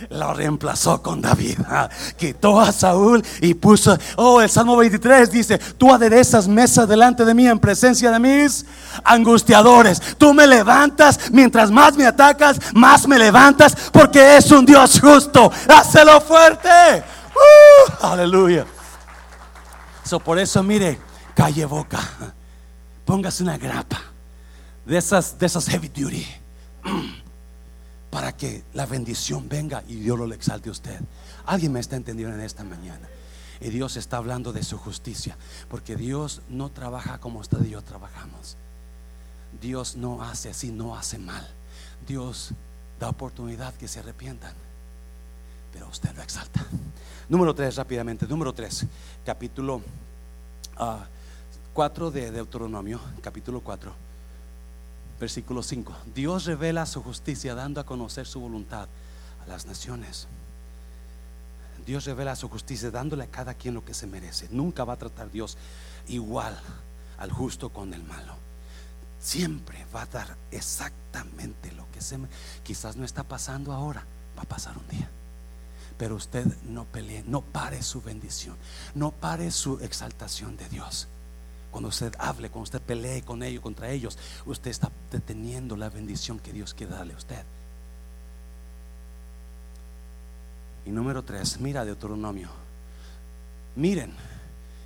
[0.10, 1.60] Lo reemplazó con David.
[1.68, 7.26] Ah, quitó a Saúl y puso, oh, el Salmo 23 dice, tú aderezas mesa delante
[7.26, 8.66] de mí en presencia de mis
[9.04, 10.02] angustiadores.
[10.18, 15.52] Tú me levantas, mientras más me atacas, más me levantas, porque es un Dios justo.
[15.68, 16.70] Hácelo fuerte.
[17.36, 18.66] Uh, aleluya.
[20.04, 21.00] So, por eso, mire,
[21.36, 22.00] calle boca.
[23.06, 24.02] Póngase una grapa
[24.86, 26.26] de esas, de esas heavy duty
[28.10, 30.99] para que la bendición venga y Dios lo exalte a usted.
[31.45, 33.08] Alguien me está entendiendo en esta mañana.
[33.60, 35.36] Y Dios está hablando de su justicia,
[35.68, 38.55] porque Dios no trabaja como usted y yo trabajamos.
[39.60, 41.47] Dios no hace así, no hace mal.
[42.08, 42.51] Dios
[42.99, 44.53] da oportunidad que se arrepientan,
[45.74, 46.64] pero usted lo exalta.
[47.30, 48.28] Número 3, rápidamente.
[48.28, 48.86] Número 3,
[49.26, 49.82] capítulo
[51.74, 54.08] 4 ah, de Deuteronomio, capítulo 4
[55.20, 55.95] versículo 5.
[56.13, 58.88] Dios revela su justicia dando a conocer su voluntad
[59.43, 60.28] a las naciones.
[61.86, 64.47] Dios revela su justicia dándole a cada quien lo que se merece.
[64.51, 65.57] Nunca va a tratar Dios
[66.07, 66.57] igual
[67.18, 68.36] al justo con el malo.
[69.20, 72.38] Siempre va a dar exactamente lo que se merece.
[72.63, 74.05] Quizás no está pasando ahora,
[74.38, 75.09] va a pasar un día.
[75.97, 78.55] Pero usted no pelee, no pare su bendición,
[78.93, 81.07] no pare su exaltación de Dios.
[81.72, 86.39] Cuando usted hable, cuando usted pelee con ellos, contra ellos, usted está deteniendo la bendición
[86.39, 87.43] que Dios quiere darle a usted.
[90.86, 92.49] Y número tres, mira Deuteronomio.
[93.76, 94.13] Miren,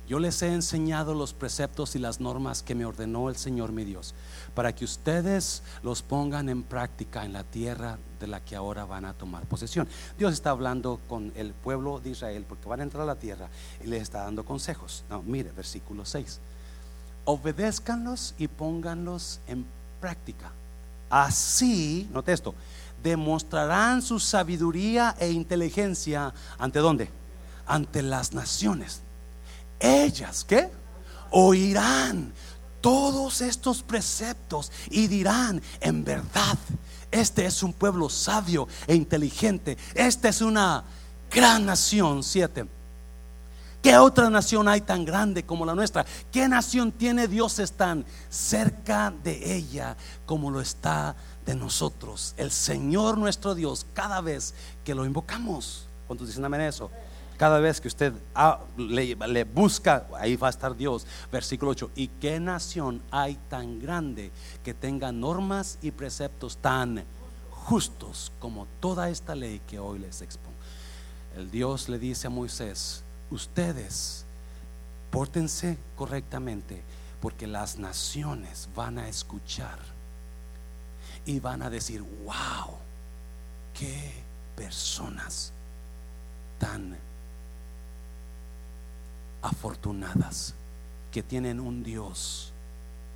[0.08, 3.84] yo les he enseñado los preceptos y las normas que me ordenó el Señor mi
[3.84, 4.14] Dios,
[4.54, 9.04] para que ustedes los pongan en práctica en la tierra de la que ahora van
[9.04, 9.88] a tomar posesión.
[10.18, 13.48] Dios está hablando con el pueblo de Israel porque van a entrar a la tierra
[13.82, 15.04] y les está dando consejos.
[15.08, 16.40] No, mire, versículo 6
[17.24, 19.66] obedézcanlos y pónganlos en
[20.00, 20.50] práctica.
[21.08, 22.54] Así, note esto,
[23.02, 27.10] demostrarán su sabiduría e inteligencia ante dónde?
[27.66, 29.02] Ante las naciones.
[29.78, 30.70] Ellas, ¿qué?
[31.30, 32.32] Oirán
[32.80, 36.58] todos estos preceptos y dirán, en verdad,
[37.10, 39.76] este es un pueblo sabio e inteligente.
[39.94, 40.84] Esta es una
[41.30, 42.22] gran nación.
[42.22, 42.66] Siete
[43.82, 46.06] ¿Qué otra nación hay tan grande como la nuestra?
[46.30, 52.32] ¿Qué nación tiene dioses tan cerca de ella como lo está de nosotros?
[52.36, 54.54] El Señor nuestro Dios, cada vez
[54.84, 55.88] que lo invocamos.
[56.06, 56.92] ¿Cuántos dicen amén eso?
[57.36, 58.12] Cada vez que usted
[58.76, 61.04] le, le, busca, ahí va a estar Dios.
[61.32, 61.90] Versículo 8.
[61.96, 64.30] ¿Y qué nación hay tan grande
[64.62, 67.02] que tenga normas y preceptos tan
[67.50, 70.56] justos como toda esta ley que hoy les expongo?
[71.34, 73.02] El Dios le dice a Moisés,
[73.32, 74.24] ustedes
[75.10, 76.82] pórtense correctamente
[77.20, 79.78] porque las naciones van a escuchar
[81.24, 82.76] y van a decir, wow,
[83.74, 84.12] qué
[84.56, 85.52] personas
[86.58, 86.96] tan
[89.40, 90.54] afortunadas
[91.10, 92.52] que tienen un Dios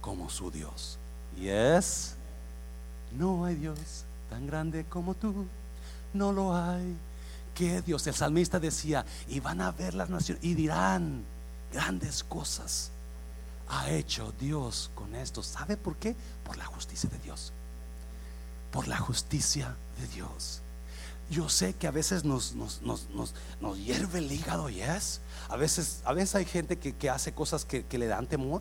[0.00, 0.98] como su Dios.
[1.36, 2.14] Y es,
[3.12, 5.46] no hay Dios tan grande como tú,
[6.12, 6.96] no lo hay
[7.56, 8.06] que Dios?
[8.06, 11.24] El salmista decía, y van a ver las naciones y dirán
[11.72, 12.90] grandes cosas.
[13.68, 15.42] Ha hecho Dios con esto.
[15.42, 16.14] ¿Sabe por qué?
[16.44, 17.52] Por la justicia de Dios.
[18.70, 20.60] Por la justicia de Dios.
[21.30, 25.20] Yo sé que a veces nos, nos, hierve el hígado, yes.
[25.48, 28.60] A veces, a veces hay gente que, hace cosas que, que le dan temor.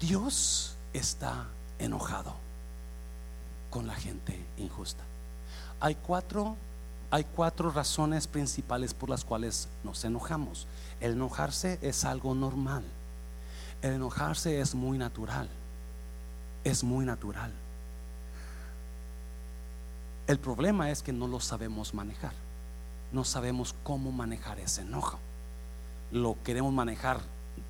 [0.00, 1.48] Dios está
[1.78, 2.34] enojado
[3.70, 5.02] con la gente injusta.
[5.80, 6.56] Hay cuatro
[7.12, 10.66] hay cuatro razones principales por las cuales nos enojamos.
[10.98, 12.82] El enojarse es algo normal.
[13.82, 15.46] El enojarse es muy natural.
[16.64, 17.52] Es muy natural.
[20.26, 22.32] El problema es que no lo sabemos manejar.
[23.12, 25.18] no sabemos cómo manejar ese enojo.
[26.12, 27.20] Lo queremos manejar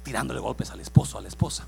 [0.05, 1.67] tirándole golpes al esposo, a la esposa.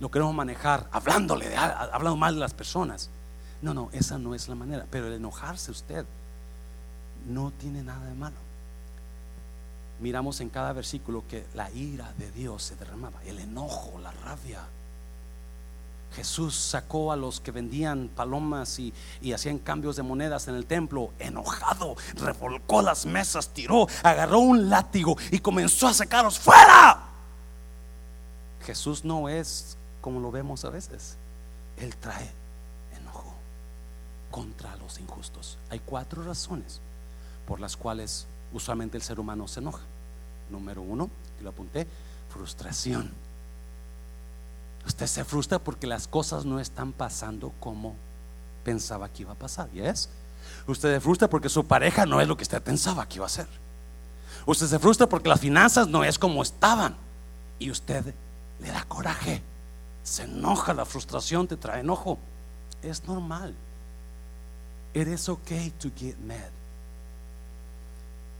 [0.00, 3.10] Lo queremos manejar hablándole, hablando mal de las personas.
[3.62, 4.86] No, no, esa no es la manera.
[4.90, 6.04] Pero el enojarse usted
[7.26, 8.36] no tiene nada de malo.
[10.00, 14.60] Miramos en cada versículo que la ira de Dios se derramaba, el enojo, la rabia.
[16.14, 18.92] Jesús sacó a los que vendían palomas y,
[19.32, 25.16] hacían cambios de monedas en el templo, enojado, revolcó las mesas, tiró, agarró un látigo
[25.30, 27.02] y comenzó a sacarlos fuera.
[28.64, 31.16] Jesús no es como lo vemos a veces.
[31.76, 32.30] Él trae
[32.98, 33.34] enojo
[34.30, 35.58] contra los injustos.
[35.70, 36.80] Hay cuatro razones
[37.46, 39.82] por las cuales usualmente el ser humano se enoja.
[40.50, 41.86] Número uno, que lo apunté,
[42.28, 43.10] frustración.
[44.86, 47.96] Usted se frustra porque las cosas no están pasando como
[48.64, 49.68] pensaba que iba a pasar.
[49.74, 50.08] ¿Y es?
[50.66, 53.30] Usted se frustra porque su pareja no es lo que usted pensaba que iba a
[53.30, 53.48] ser.
[54.44, 56.96] Usted se frustra porque las finanzas no es como estaban.
[57.58, 58.14] Y usted
[58.60, 59.42] le da coraje.
[60.04, 62.18] Se enoja, la frustración te trae enojo.
[62.82, 63.54] Es normal.
[64.94, 66.55] It is okay to get mad.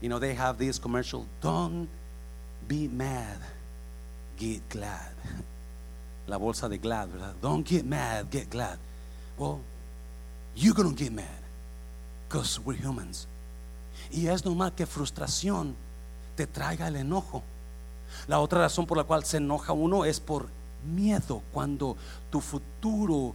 [0.01, 1.89] You know, they have this commercial don't
[2.67, 3.37] be mad,
[4.37, 5.13] get glad.
[6.27, 7.35] La bolsa de glad, ¿verdad?
[7.41, 8.77] Don't get mad, get glad.
[9.37, 9.61] Well,
[10.55, 11.41] you're going to get mad
[12.27, 13.27] because we're humans.
[14.11, 15.75] Y es normal que frustración
[16.35, 17.43] te traiga el enojo.
[18.27, 20.47] La otra razón por la cual se enoja uno es por
[20.85, 21.97] miedo cuando
[22.29, 23.33] tu futuro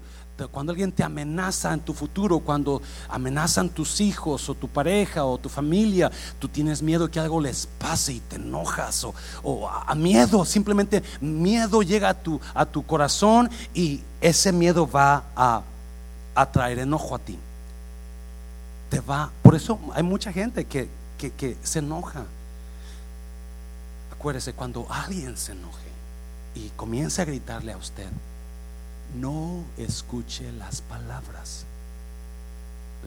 [0.49, 5.39] cuando alguien te amenaza en tu futuro, cuando amenazan tus hijos o tu pareja o
[5.39, 9.05] tu familia, tú tienes miedo que algo les pase y te enojas
[9.43, 15.25] o, a miedo, simplemente miedo llega a tu, a tu corazón y ese miedo va
[15.37, 15.63] a,
[16.35, 17.39] a traer enojo a ti.
[18.91, 20.89] Te va, por eso hay mucha gente que,
[21.19, 22.25] que, que se enoja.
[24.13, 25.79] Acuérdese, cuando alguien se enoje
[26.55, 28.09] y comience a gritarle a usted,
[29.15, 31.67] no escuche las palabras.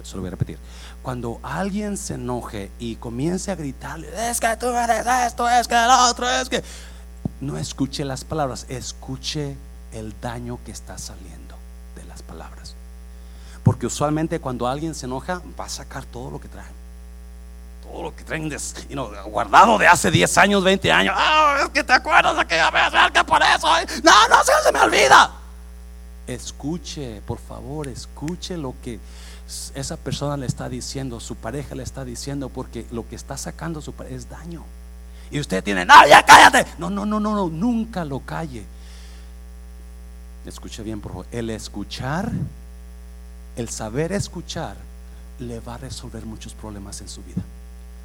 [0.02, 0.60] Eso lo voy a repetir.
[1.02, 5.76] Cuando alguien se enoje y comience a gritarle, es que tú eres esto, es que
[5.76, 6.64] el otro, es que...
[7.42, 9.58] No escuche las palabras, escuche
[9.92, 11.56] el daño que está saliendo
[11.96, 12.76] de las palabras.
[13.64, 16.72] Porque usualmente cuando alguien se enoja, va a sacar todo lo que trae.
[17.84, 18.50] Todo lo que traen
[19.28, 21.16] guardado de hace 10 años, 20 años.
[21.18, 23.68] Ah, es que te acuerdas de aquella vez, que por eso.
[24.04, 25.45] No, no, se me olvida
[26.28, 29.00] escuche, por favor, escuche lo que
[29.76, 33.82] esa persona le está diciendo, su pareja le está diciendo, porque lo que está sacando
[33.82, 34.64] su pareja es daño.
[35.32, 36.66] Y usted tiene, no, ya cállate.
[36.78, 38.66] No, no, no, no, no, nunca lo calle.
[40.46, 41.28] Escuche bien, por favor.
[41.32, 42.32] El escuchar,
[43.56, 44.76] el saber escuchar,
[45.40, 47.42] le va a resolver muchos problemas en su vida.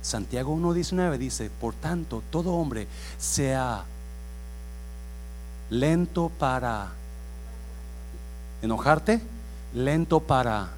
[0.02, 3.84] Santiago 1.19 dice, por tanto, todo hombre sea
[5.68, 6.88] lento para
[8.62, 9.20] enojarte,
[9.74, 10.68] lento para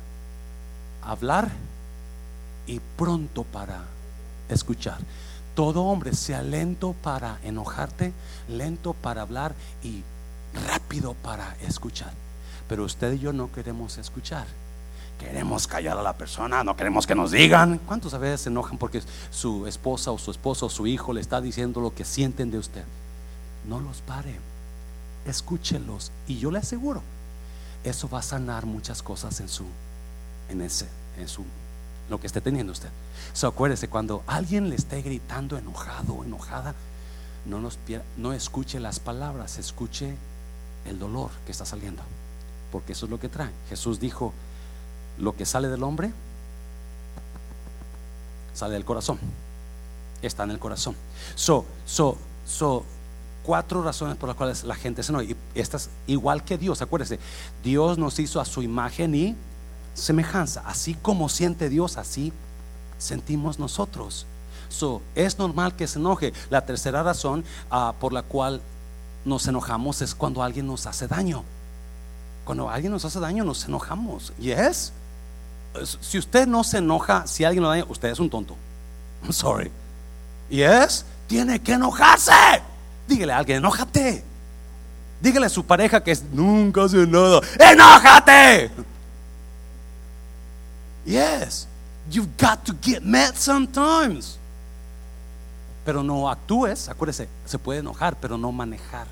[1.02, 1.50] hablar
[2.66, 3.82] y pronto para
[4.48, 4.98] escuchar.
[5.54, 8.12] Todo hombre sea lento para enojarte,
[8.48, 10.02] lento para hablar y
[10.66, 12.12] rápido para escuchar.
[12.68, 14.46] Pero usted y yo no queremos escuchar.
[15.18, 17.78] Queremos callar a la persona, no queremos que nos digan.
[17.86, 21.20] ¿Cuántos a veces se enojan porque su esposa o su esposo o su hijo le
[21.20, 22.84] está diciendo lo que sienten de usted?
[23.68, 24.40] No los pare,
[25.26, 26.10] escúchelos.
[26.26, 27.02] Y yo le aseguro,
[27.84, 29.64] eso va a sanar muchas cosas en su,
[30.48, 31.44] en ese, en su,
[32.08, 32.90] lo que esté teniendo usted.
[33.32, 36.74] So, acuérdese, cuando alguien le esté gritando enojado enojada,
[37.44, 37.78] no, nos,
[38.16, 40.16] no escuche las palabras, escuche
[40.86, 42.02] el dolor que está saliendo,
[42.70, 43.50] porque eso es lo que trae.
[43.68, 44.32] Jesús dijo,
[45.18, 46.12] lo que sale del hombre,
[48.54, 49.18] sale del corazón,
[50.22, 50.94] está en el corazón.
[51.34, 52.16] So, so,
[52.46, 52.84] so,
[53.42, 55.24] cuatro razones por las cuales la gente se enoja.
[55.24, 57.18] Y estas, igual que Dios, acuérdese,
[57.62, 59.36] Dios nos hizo a su imagen y
[59.94, 60.62] semejanza.
[60.66, 62.32] Así como siente Dios, así
[62.98, 64.26] sentimos nosotros.
[64.68, 66.32] So, es normal que se enoje.
[66.50, 68.62] La tercera razón ah, por la cual
[69.24, 71.44] nos enojamos es cuando alguien nos hace daño.
[72.44, 74.32] Cuando alguien nos hace daño, nos enojamos.
[74.38, 74.92] ¿Y es?
[76.00, 78.56] Si usted no se enoja, si alguien lo daña, usted es un tonto.
[79.22, 79.70] I'm sorry.
[80.50, 81.04] ¿Y es?
[81.26, 82.32] Tiene que enojarse.
[83.06, 84.24] Dígale a alguien, enójate.
[85.20, 87.40] Dígale a su pareja que nunca hace nada.
[87.58, 88.70] Enójate.
[91.04, 91.66] Yes,
[92.10, 94.38] you've got to get mad sometimes.
[95.84, 99.06] Pero no actúes, acuérdese, se puede enojar, pero no manejar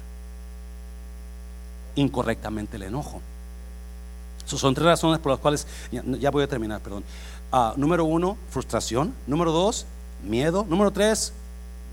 [1.97, 3.21] incorrectamente el enojo.
[4.47, 7.05] son tres razones por las cuales, ya, voy a terminar, perdón.
[7.53, 9.15] Ah, número uno, frustración.
[9.27, 9.87] Número dos,
[10.23, 10.65] miedo.
[10.69, 11.33] Número tres,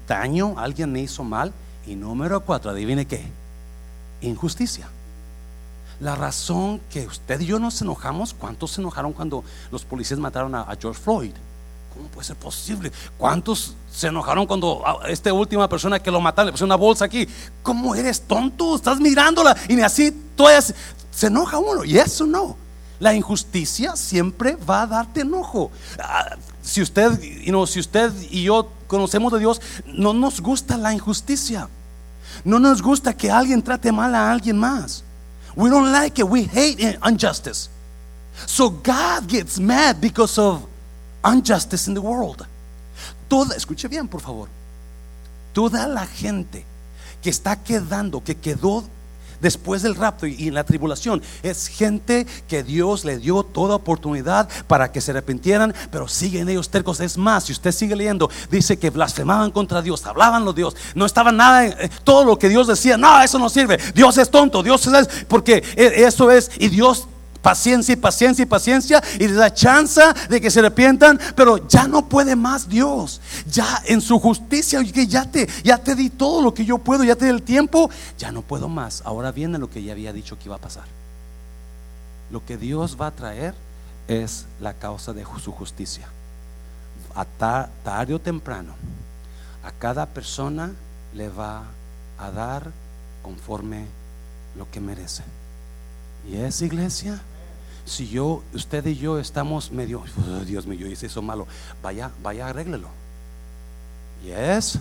[0.07, 1.51] daño, alguien me hizo mal.
[1.87, 3.25] Y número cuatro, adivine qué,
[4.21, 4.89] injusticia.
[6.01, 10.53] La razón que usted y yo nos enojamos, ¿cuántos se enojaron cuando los policías mataron
[10.53, 11.31] a, George Floyd?
[11.93, 12.91] ¿Cómo puede ser posible?
[13.17, 17.05] ¿Cuántos se enojaron cuando a esta última persona que lo mataron le pusieron una bolsa
[17.05, 17.27] aquí?
[17.63, 18.75] ¿Cómo eres tonto?
[18.75, 21.85] Estás mirándola y ni así todavía se enoja uno.
[21.85, 22.57] Y eso no.
[22.99, 25.71] La injusticia siempre va a darte enojo.
[25.99, 27.19] Ah, si usted,
[27.67, 31.69] si usted y yo conocemos de Dios, no nos gusta la injusticia.
[32.43, 35.03] No nos gusta que alguien trate mal a alguien más.
[35.55, 36.27] We don't like it.
[36.27, 37.69] We hate injustice.
[38.45, 40.67] So God gets mad because of
[41.25, 42.45] injustice in the world.
[43.27, 44.47] Toda, escuche bien, por favor.
[45.53, 46.65] Toda la gente
[47.21, 48.83] que está quedando, que quedó
[49.41, 51.21] después del rapto y, en la tribulación.
[51.43, 56.69] Es gente que Dios le dio toda oportunidad para que se arrepintieran, pero siguen ellos
[56.69, 56.99] tercos.
[56.99, 61.05] Es más, si usted sigue leyendo, dice que blasfemaban contra Dios, hablaban los Dios, no
[61.05, 63.77] estaba nada, en, todo lo que Dios decía, no, eso no sirve.
[63.93, 67.07] Dios es tonto, Dios es, porque e, eso es, y Dios
[67.47, 71.87] paciencia y paciencia y paciencia y les da chance de que se arrepientan, pero ya
[71.87, 73.21] no puede más Dios.
[73.49, 77.05] Ya en su justicia, que ya te, ya te di todo lo que yo puedo,
[77.05, 79.01] ya te di el tiempo, ya no puedo más.
[79.05, 80.83] Ahora viene lo que ya había dicho que iba a pasar.
[82.31, 83.55] Lo que Dios va a traer
[84.09, 86.05] es la causa de su justicia.
[87.15, 87.23] A
[87.85, 88.73] tarde o temprano,
[89.63, 90.73] a cada persona
[91.13, 91.63] le va
[92.19, 92.71] a dar
[93.23, 93.85] conforme
[94.57, 95.23] lo que merece.
[96.29, 97.21] Y es iglesia
[97.87, 101.47] si yo, usted y yo estamos medio, oh, Dios mío, yo hice eso malo,
[101.81, 102.89] vaya, vaya, arréglelo.
[104.25, 104.77] Y es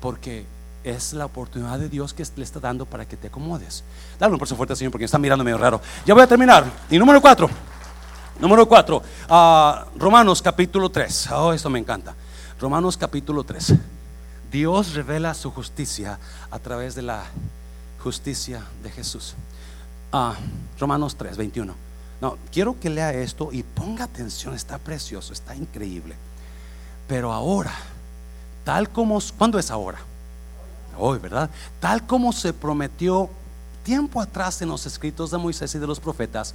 [0.00, 0.44] porque
[0.84, 3.84] es la oportunidad de Dios que le está dando para que te acomodes.
[4.18, 5.80] Dale un paso fuerte, Señor, porque está mirando medio raro.
[6.04, 6.64] Ya voy a terminar.
[6.90, 7.48] Y número cuatro,
[8.40, 11.30] número cuatro, ah, Romanos capítulo 3.
[11.32, 12.14] Oh, esto me encanta.
[12.58, 13.74] Romanos capítulo 3.
[14.50, 16.18] Dios revela su justicia
[16.50, 17.24] a través de la
[18.02, 19.34] justicia de Jesús.
[20.12, 20.36] Ah,
[20.78, 21.74] Romanos 3, 21.
[22.20, 26.14] No, quiero que lea esto y ponga atención, está precioso, está increíble.
[27.08, 27.72] Pero ahora,
[28.64, 29.98] tal como, ¿cuándo es ahora?
[30.98, 31.48] Hoy, ¿verdad?
[31.80, 33.30] Tal como se prometió
[33.82, 36.54] tiempo atrás en los escritos de Moisés y de los profetas,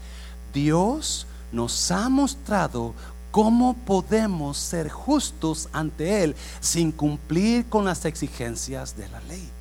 [0.53, 2.93] Dios nos ha mostrado
[3.31, 9.56] cómo podemos ser justos ante Él sin cumplir con las exigencias de la ley.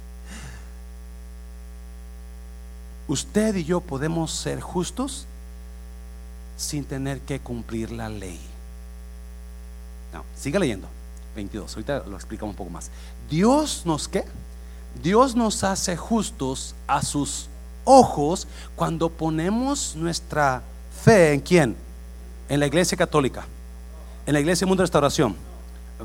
[3.09, 5.27] Usted y yo podemos ser justos
[6.57, 8.41] sin tener que cumplir la ley.
[10.13, 10.89] No, siga leyendo.
[11.37, 11.75] 22.
[11.75, 12.91] Ahorita lo explicamos un poco más.
[13.29, 14.25] Dios nos qué?
[15.03, 17.49] Dios nos hace justos a sus
[17.85, 20.63] ojos cuando ponemos nuestra
[21.05, 21.77] fe en quién?
[22.49, 23.47] En la iglesia católica.
[24.25, 25.37] En la iglesia Mundo de Restauración.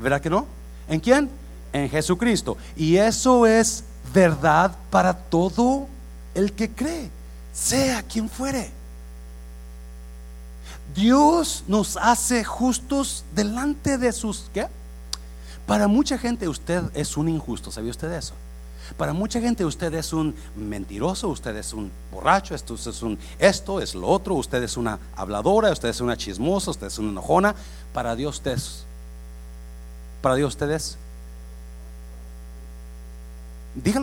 [0.00, 0.46] ¿Verdad que no?
[0.88, 1.30] ¿En quién?
[1.72, 2.56] En Jesucristo.
[2.76, 5.88] Y eso es verdad para todo
[6.34, 7.10] el que cree,
[7.52, 8.70] sea quien fuere.
[10.94, 14.66] Dios nos hace justos delante de sus ¿qué?
[15.66, 18.34] Para mucha gente usted es un injusto, ¿sabía usted eso?
[18.96, 23.80] Para mucha gente usted es un mentiroso, usted es un borracho, esto es un esto
[23.80, 27.54] es lo otro, usted es una habladora, usted es una chismosa, usted es una enojona.
[27.94, 28.84] Para Dios usted es
[30.20, 30.98] para Dios usted es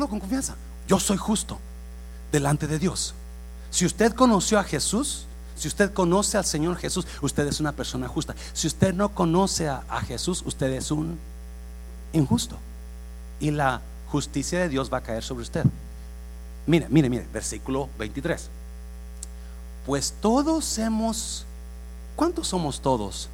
[0.09, 0.55] con confianza.
[0.87, 1.59] Yo soy justo
[2.31, 3.13] delante de Dios.
[3.71, 5.25] Si usted conoció a Jesús,
[5.55, 8.33] si usted conoce al Señor Jesús, usted es una persona justa.
[8.53, 11.19] Si usted no conoce a, Jesús, usted es un
[12.13, 12.57] injusto.
[13.39, 15.65] Y la justicia de Dios va a caer sobre usted.
[16.65, 18.49] Mire, mire, mire, versículo 23.
[19.85, 21.45] Pues todos hemos,
[22.15, 23.27] ¿cuántos somos todos?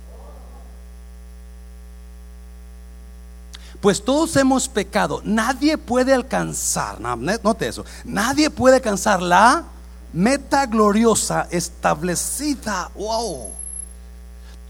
[3.85, 5.21] Pues todos hemos pecado.
[5.23, 9.65] Nadie puede alcanzar, note eso, nadie puede alcanzar la
[10.11, 12.89] meta gloriosa establecida.
[12.95, 13.51] Wow.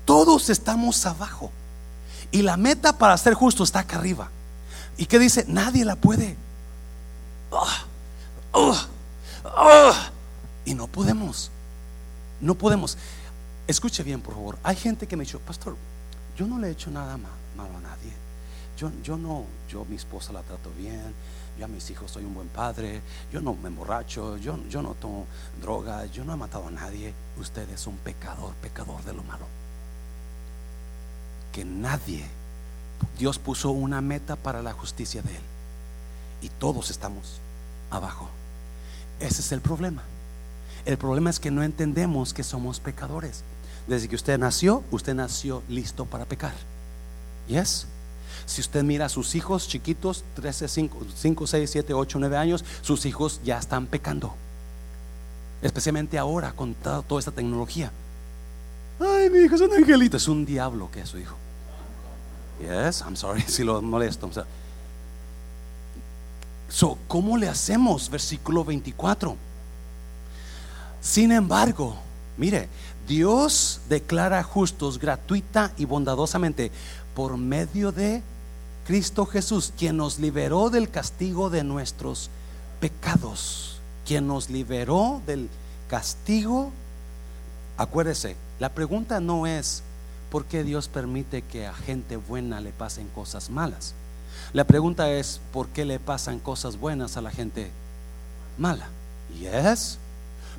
[0.03, 1.49] Todos estamos abajo.
[2.29, 4.29] Y la meta para ser justo está acá arriba.
[4.97, 5.45] ¿Y qué dice?
[5.47, 6.35] Nadie la puede.
[7.53, 7.85] Ah,
[8.51, 8.87] ah,
[9.45, 10.09] ah.
[10.65, 11.51] y no podemos.
[12.41, 12.97] No podemos.
[13.65, 14.57] Escuche bien, por favor.
[14.61, 15.77] Hay gente que me dice, pastor,
[16.37, 18.24] yo no le he hecho nada malo a nadie.
[18.77, 21.13] Yo, yo no, yo mi esposa la trato bien,
[21.57, 23.01] yo a mis hijos soy un buen padre,
[23.31, 25.25] yo no me emborracho, yo, yo no tomo
[25.61, 27.13] droga, yo no he matado a nadie.
[27.39, 29.45] Usted es un pecador, pecador de lo malo.
[31.53, 32.25] Que nadie,
[33.17, 35.43] Dios puso una meta para la justicia de Él.
[36.41, 37.39] Y todos estamos
[37.89, 38.29] abajo.
[39.19, 40.03] Ese es el problema.
[40.85, 43.43] El problema es que no entendemos que somos pecadores.
[43.87, 46.53] Desde que usted nació, usted nació listo para pecar.
[47.47, 47.87] ¿Yes?
[48.45, 52.63] Si usted mira a sus hijos chiquitos, 13, 5, 5, 6, 7, 8, 9 años,
[52.81, 54.35] sus hijos ya están pecando.
[55.61, 57.91] Especialmente ahora con toda, toda esta tecnología.
[58.99, 61.35] Ay, mi hijo es un angelito, es un diablo que es su hijo.
[62.59, 64.29] Yes, I'm sorry si lo molesto.
[66.69, 68.09] so, ¿cómo le hacemos?
[68.09, 69.35] Versículo 24.
[71.01, 71.97] Sin embargo,
[72.37, 72.69] mire,
[73.07, 76.71] Dios declara justos gratuita y bondadosamente
[77.13, 78.23] por medio de
[78.85, 82.29] Cristo Jesús, quien nos liberó del castigo de nuestros
[82.79, 85.49] pecados, quien nos liberó del
[85.87, 86.71] castigo.
[87.77, 89.81] Acuérdese, la pregunta no es
[90.29, 93.95] por qué Dios permite que a gente buena le pasen cosas malas.
[94.53, 97.71] La pregunta es por qué le pasan cosas buenas a la gente
[98.57, 98.87] mala.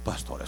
[0.06, 0.44] Pastor,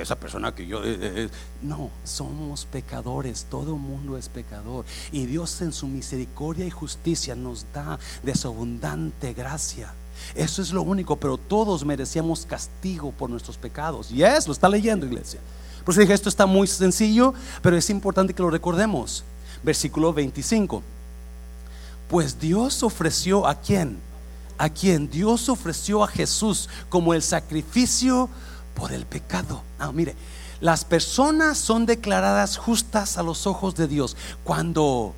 [0.00, 0.82] esa persona que yo...
[0.82, 1.28] Eh, eh, eh,
[1.60, 4.86] no, somos pecadores, todo mundo es pecador.
[5.12, 9.92] Y Dios en su misericordia y justicia nos da de su abundante gracia.
[10.34, 14.08] Eso es lo único, pero todos merecíamos castigo por nuestros pecados.
[14.08, 15.40] Yes, lo está leyendo, iglesia.
[15.84, 19.22] Por eso dije, esto está muy sencillo, pero es importante que lo recordemos.
[19.62, 20.82] Versículo 25.
[22.08, 23.98] Pues Dios ofreció a quién?
[24.56, 28.30] A quien Dios ofreció a Jesús como el sacrificio
[28.78, 29.62] por el pecado.
[29.78, 30.14] Ah, mire,
[30.60, 35.14] las personas son declaradas justas a los ojos de Dios cuando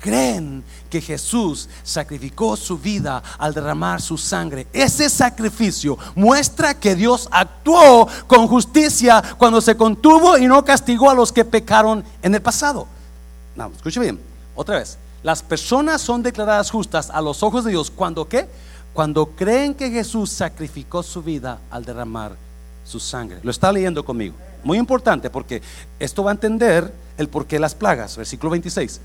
[0.00, 4.66] creen que Jesús sacrificó su vida al derramar su sangre.
[4.72, 11.14] Ese sacrificio muestra que Dios actuó con justicia cuando se contuvo y no castigó a
[11.14, 12.86] los que pecaron en el pasado.
[13.54, 14.20] No, escuche bien,
[14.54, 14.98] otra vez.
[15.22, 18.48] Las personas son declaradas justas a los ojos de Dios cuando qué?
[18.92, 22.45] Cuando creen que Jesús sacrificó su vida al derramar
[22.86, 23.40] su sangre.
[23.42, 24.34] Lo está leyendo conmigo.
[24.64, 25.60] Muy importante porque
[25.98, 28.16] esto va a entender el porqué de las plagas.
[28.16, 29.00] Versículo 26.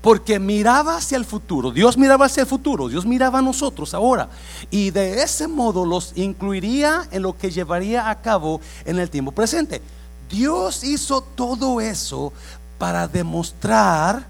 [0.00, 4.28] Porque miraba hacia el futuro, Dios miraba hacia el futuro, Dios miraba a nosotros ahora.
[4.68, 9.30] Y de ese modo los incluiría en lo que llevaría a cabo en el tiempo
[9.30, 9.80] presente.
[10.28, 12.32] Dios hizo todo eso
[12.78, 14.26] para demostrar,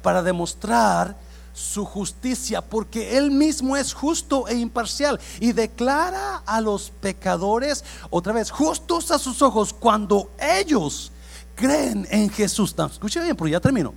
[0.00, 1.14] para demostrar
[1.56, 8.34] su justicia, porque Él mismo es justo e imparcial y declara a los pecadores, otra
[8.34, 11.10] vez, justos a sus ojos cuando ellos
[11.54, 12.74] creen en Jesús.
[12.90, 13.94] escuchen bien, pero ya termino.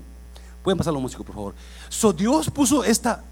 [0.64, 1.55] Pueden pasar los músicos, por favor.
[1.89, 3.26] So Dios puso esta,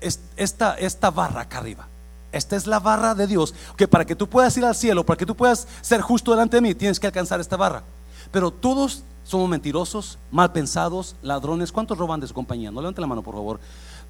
[0.00, 1.88] esta, esta barra acá arriba.
[2.30, 3.52] Esta es la barra de Dios.
[3.76, 6.56] Que para que tú puedas ir al cielo, para que tú puedas ser justo delante
[6.56, 7.82] de mí, tienes que alcanzar esta barra.
[8.30, 11.72] Pero todos somos mentirosos, mal pensados, ladrones.
[11.72, 12.70] ¿Cuántos roban de su compañía?
[12.70, 13.60] No levanten la mano, por favor.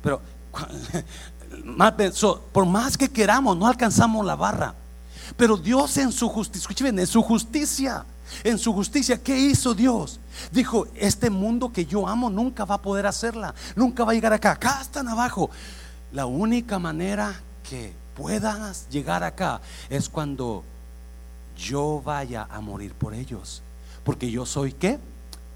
[0.03, 0.21] Pero
[2.53, 4.75] por más que queramos, no alcanzamos la barra.
[5.37, 8.05] Pero Dios en su justicia, escuchen en su justicia,
[8.45, 10.21] en su justicia, ¿qué hizo Dios?
[10.51, 14.33] Dijo, este mundo que yo amo nunca va a poder hacerla, nunca va a llegar
[14.33, 15.51] acá, acá están abajo.
[16.13, 20.65] La única manera que puedas llegar acá es cuando
[21.57, 23.63] yo vaya a morir por ellos.
[24.05, 24.99] Porque yo soy qué?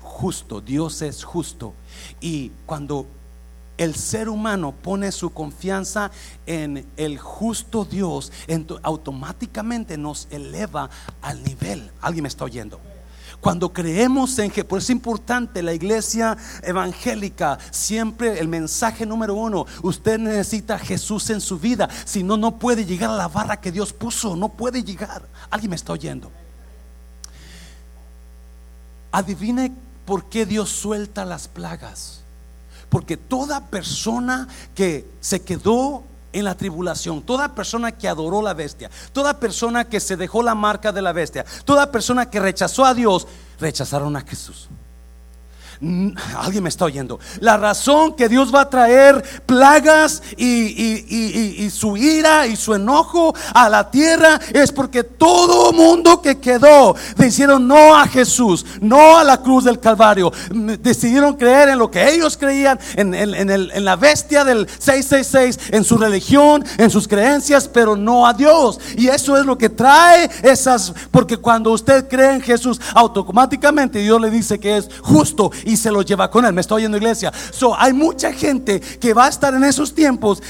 [0.00, 1.74] Justo, Dios es justo.
[2.20, 3.06] Y cuando
[3.78, 6.10] el ser humano pone su confianza
[6.46, 8.32] en el justo Dios,
[8.82, 10.88] automáticamente nos eleva
[11.20, 11.90] al nivel.
[12.00, 12.80] ¿Alguien me está oyendo?
[13.40, 19.66] Cuando creemos en que, por es importante la iglesia evangélica, siempre el mensaje número uno,
[19.82, 23.60] usted necesita a Jesús en su vida, si no, no puede llegar a la barra
[23.60, 25.28] que Dios puso, no puede llegar.
[25.50, 26.32] ¿Alguien me está oyendo?
[29.16, 29.72] Adivine
[30.04, 32.20] por qué Dios suelta las plagas.
[32.90, 36.04] Porque toda persona que se quedó
[36.34, 40.54] en la tribulación, toda persona que adoró la bestia, toda persona que se dejó la
[40.54, 43.26] marca de la bestia, toda persona que rechazó a Dios,
[43.58, 44.68] rechazaron a Jesús.
[46.38, 47.20] Alguien me está oyendo.
[47.40, 53.68] La razón que Dios va a traer plagas y, su ira y su enojo a
[53.68, 59.42] la tierra es porque todo mundo que quedó decidieron no a Jesús, no a la
[59.42, 60.32] cruz del Calvario.
[60.50, 65.98] Decidieron creer en lo que ellos creían, en, en la bestia del 666, en su
[65.98, 68.80] religión, en sus creencias, pero no a Dios.
[68.96, 74.20] Y eso es lo que trae esas, porque cuando usted cree en Jesús, automáticamente Dios
[74.20, 76.52] le dice que es justo y se lo lleva con él.
[76.52, 77.32] Me estoy oyendo, iglesia.
[77.50, 80.42] So, hay mucha gente que va a estar en esos tiempos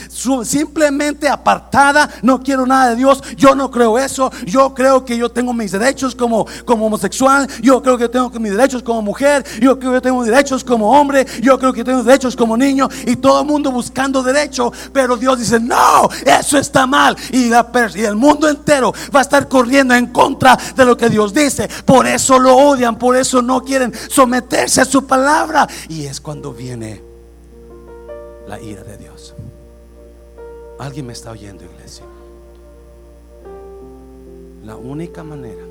[0.45, 2.09] simplemente apartada.
[2.23, 3.23] No quiero nada de Dios.
[3.37, 4.31] Yo no creo eso.
[4.47, 7.49] Yo creo que yo tengo mis derechos como, como homosexual.
[7.62, 9.45] Yo creo que tengo mis derechos como mujer.
[9.61, 11.27] Yo creo que tengo derechos como hombre.
[11.43, 12.89] Yo creo que tengo derechos como niño.
[13.07, 14.73] Y todo el mundo buscando derecho.
[14.93, 17.17] Pero Dios dice, no, eso está mal.
[17.31, 21.09] Y, la, y el mundo entero va a estar corriendo en contra de lo que
[21.09, 21.69] Dios dice.
[21.87, 22.99] Por eso lo odian.
[22.99, 25.66] Por eso no quieren someterse a su palabra.
[25.88, 27.00] Y es cuando viene
[28.46, 29.34] la ira de Dios.
[30.78, 32.04] ¿Alguien me está oyendo, iglesia?
[34.64, 35.64] La única manera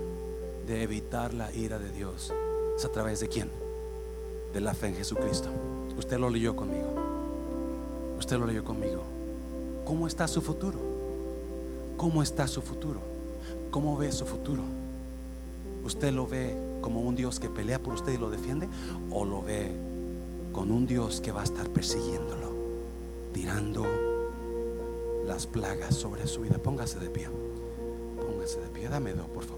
[0.65, 2.33] de evitar la ira de Dios
[2.75, 3.49] es a través de quién?
[4.53, 5.49] De la fe en Jesucristo.
[5.97, 6.93] Usted lo leyó conmigo.
[8.17, 9.03] Usted lo leyó conmigo.
[9.85, 10.79] ¿Cómo está su futuro?
[11.97, 12.99] ¿Cómo está su futuro?
[13.71, 14.63] ¿Cómo ve su futuro?
[15.85, 18.67] ¿Usted lo ve como un Dios que pelea por usted y lo defiende?
[19.11, 19.71] ¿O lo ve
[20.51, 22.49] con un Dios que va a estar persiguiéndolo,
[23.33, 23.85] tirando
[25.25, 26.57] las plagas sobre su vida?
[26.57, 27.29] Póngase de pie.
[28.19, 28.89] Póngase de pie.
[28.89, 29.54] Dame dos, por favor.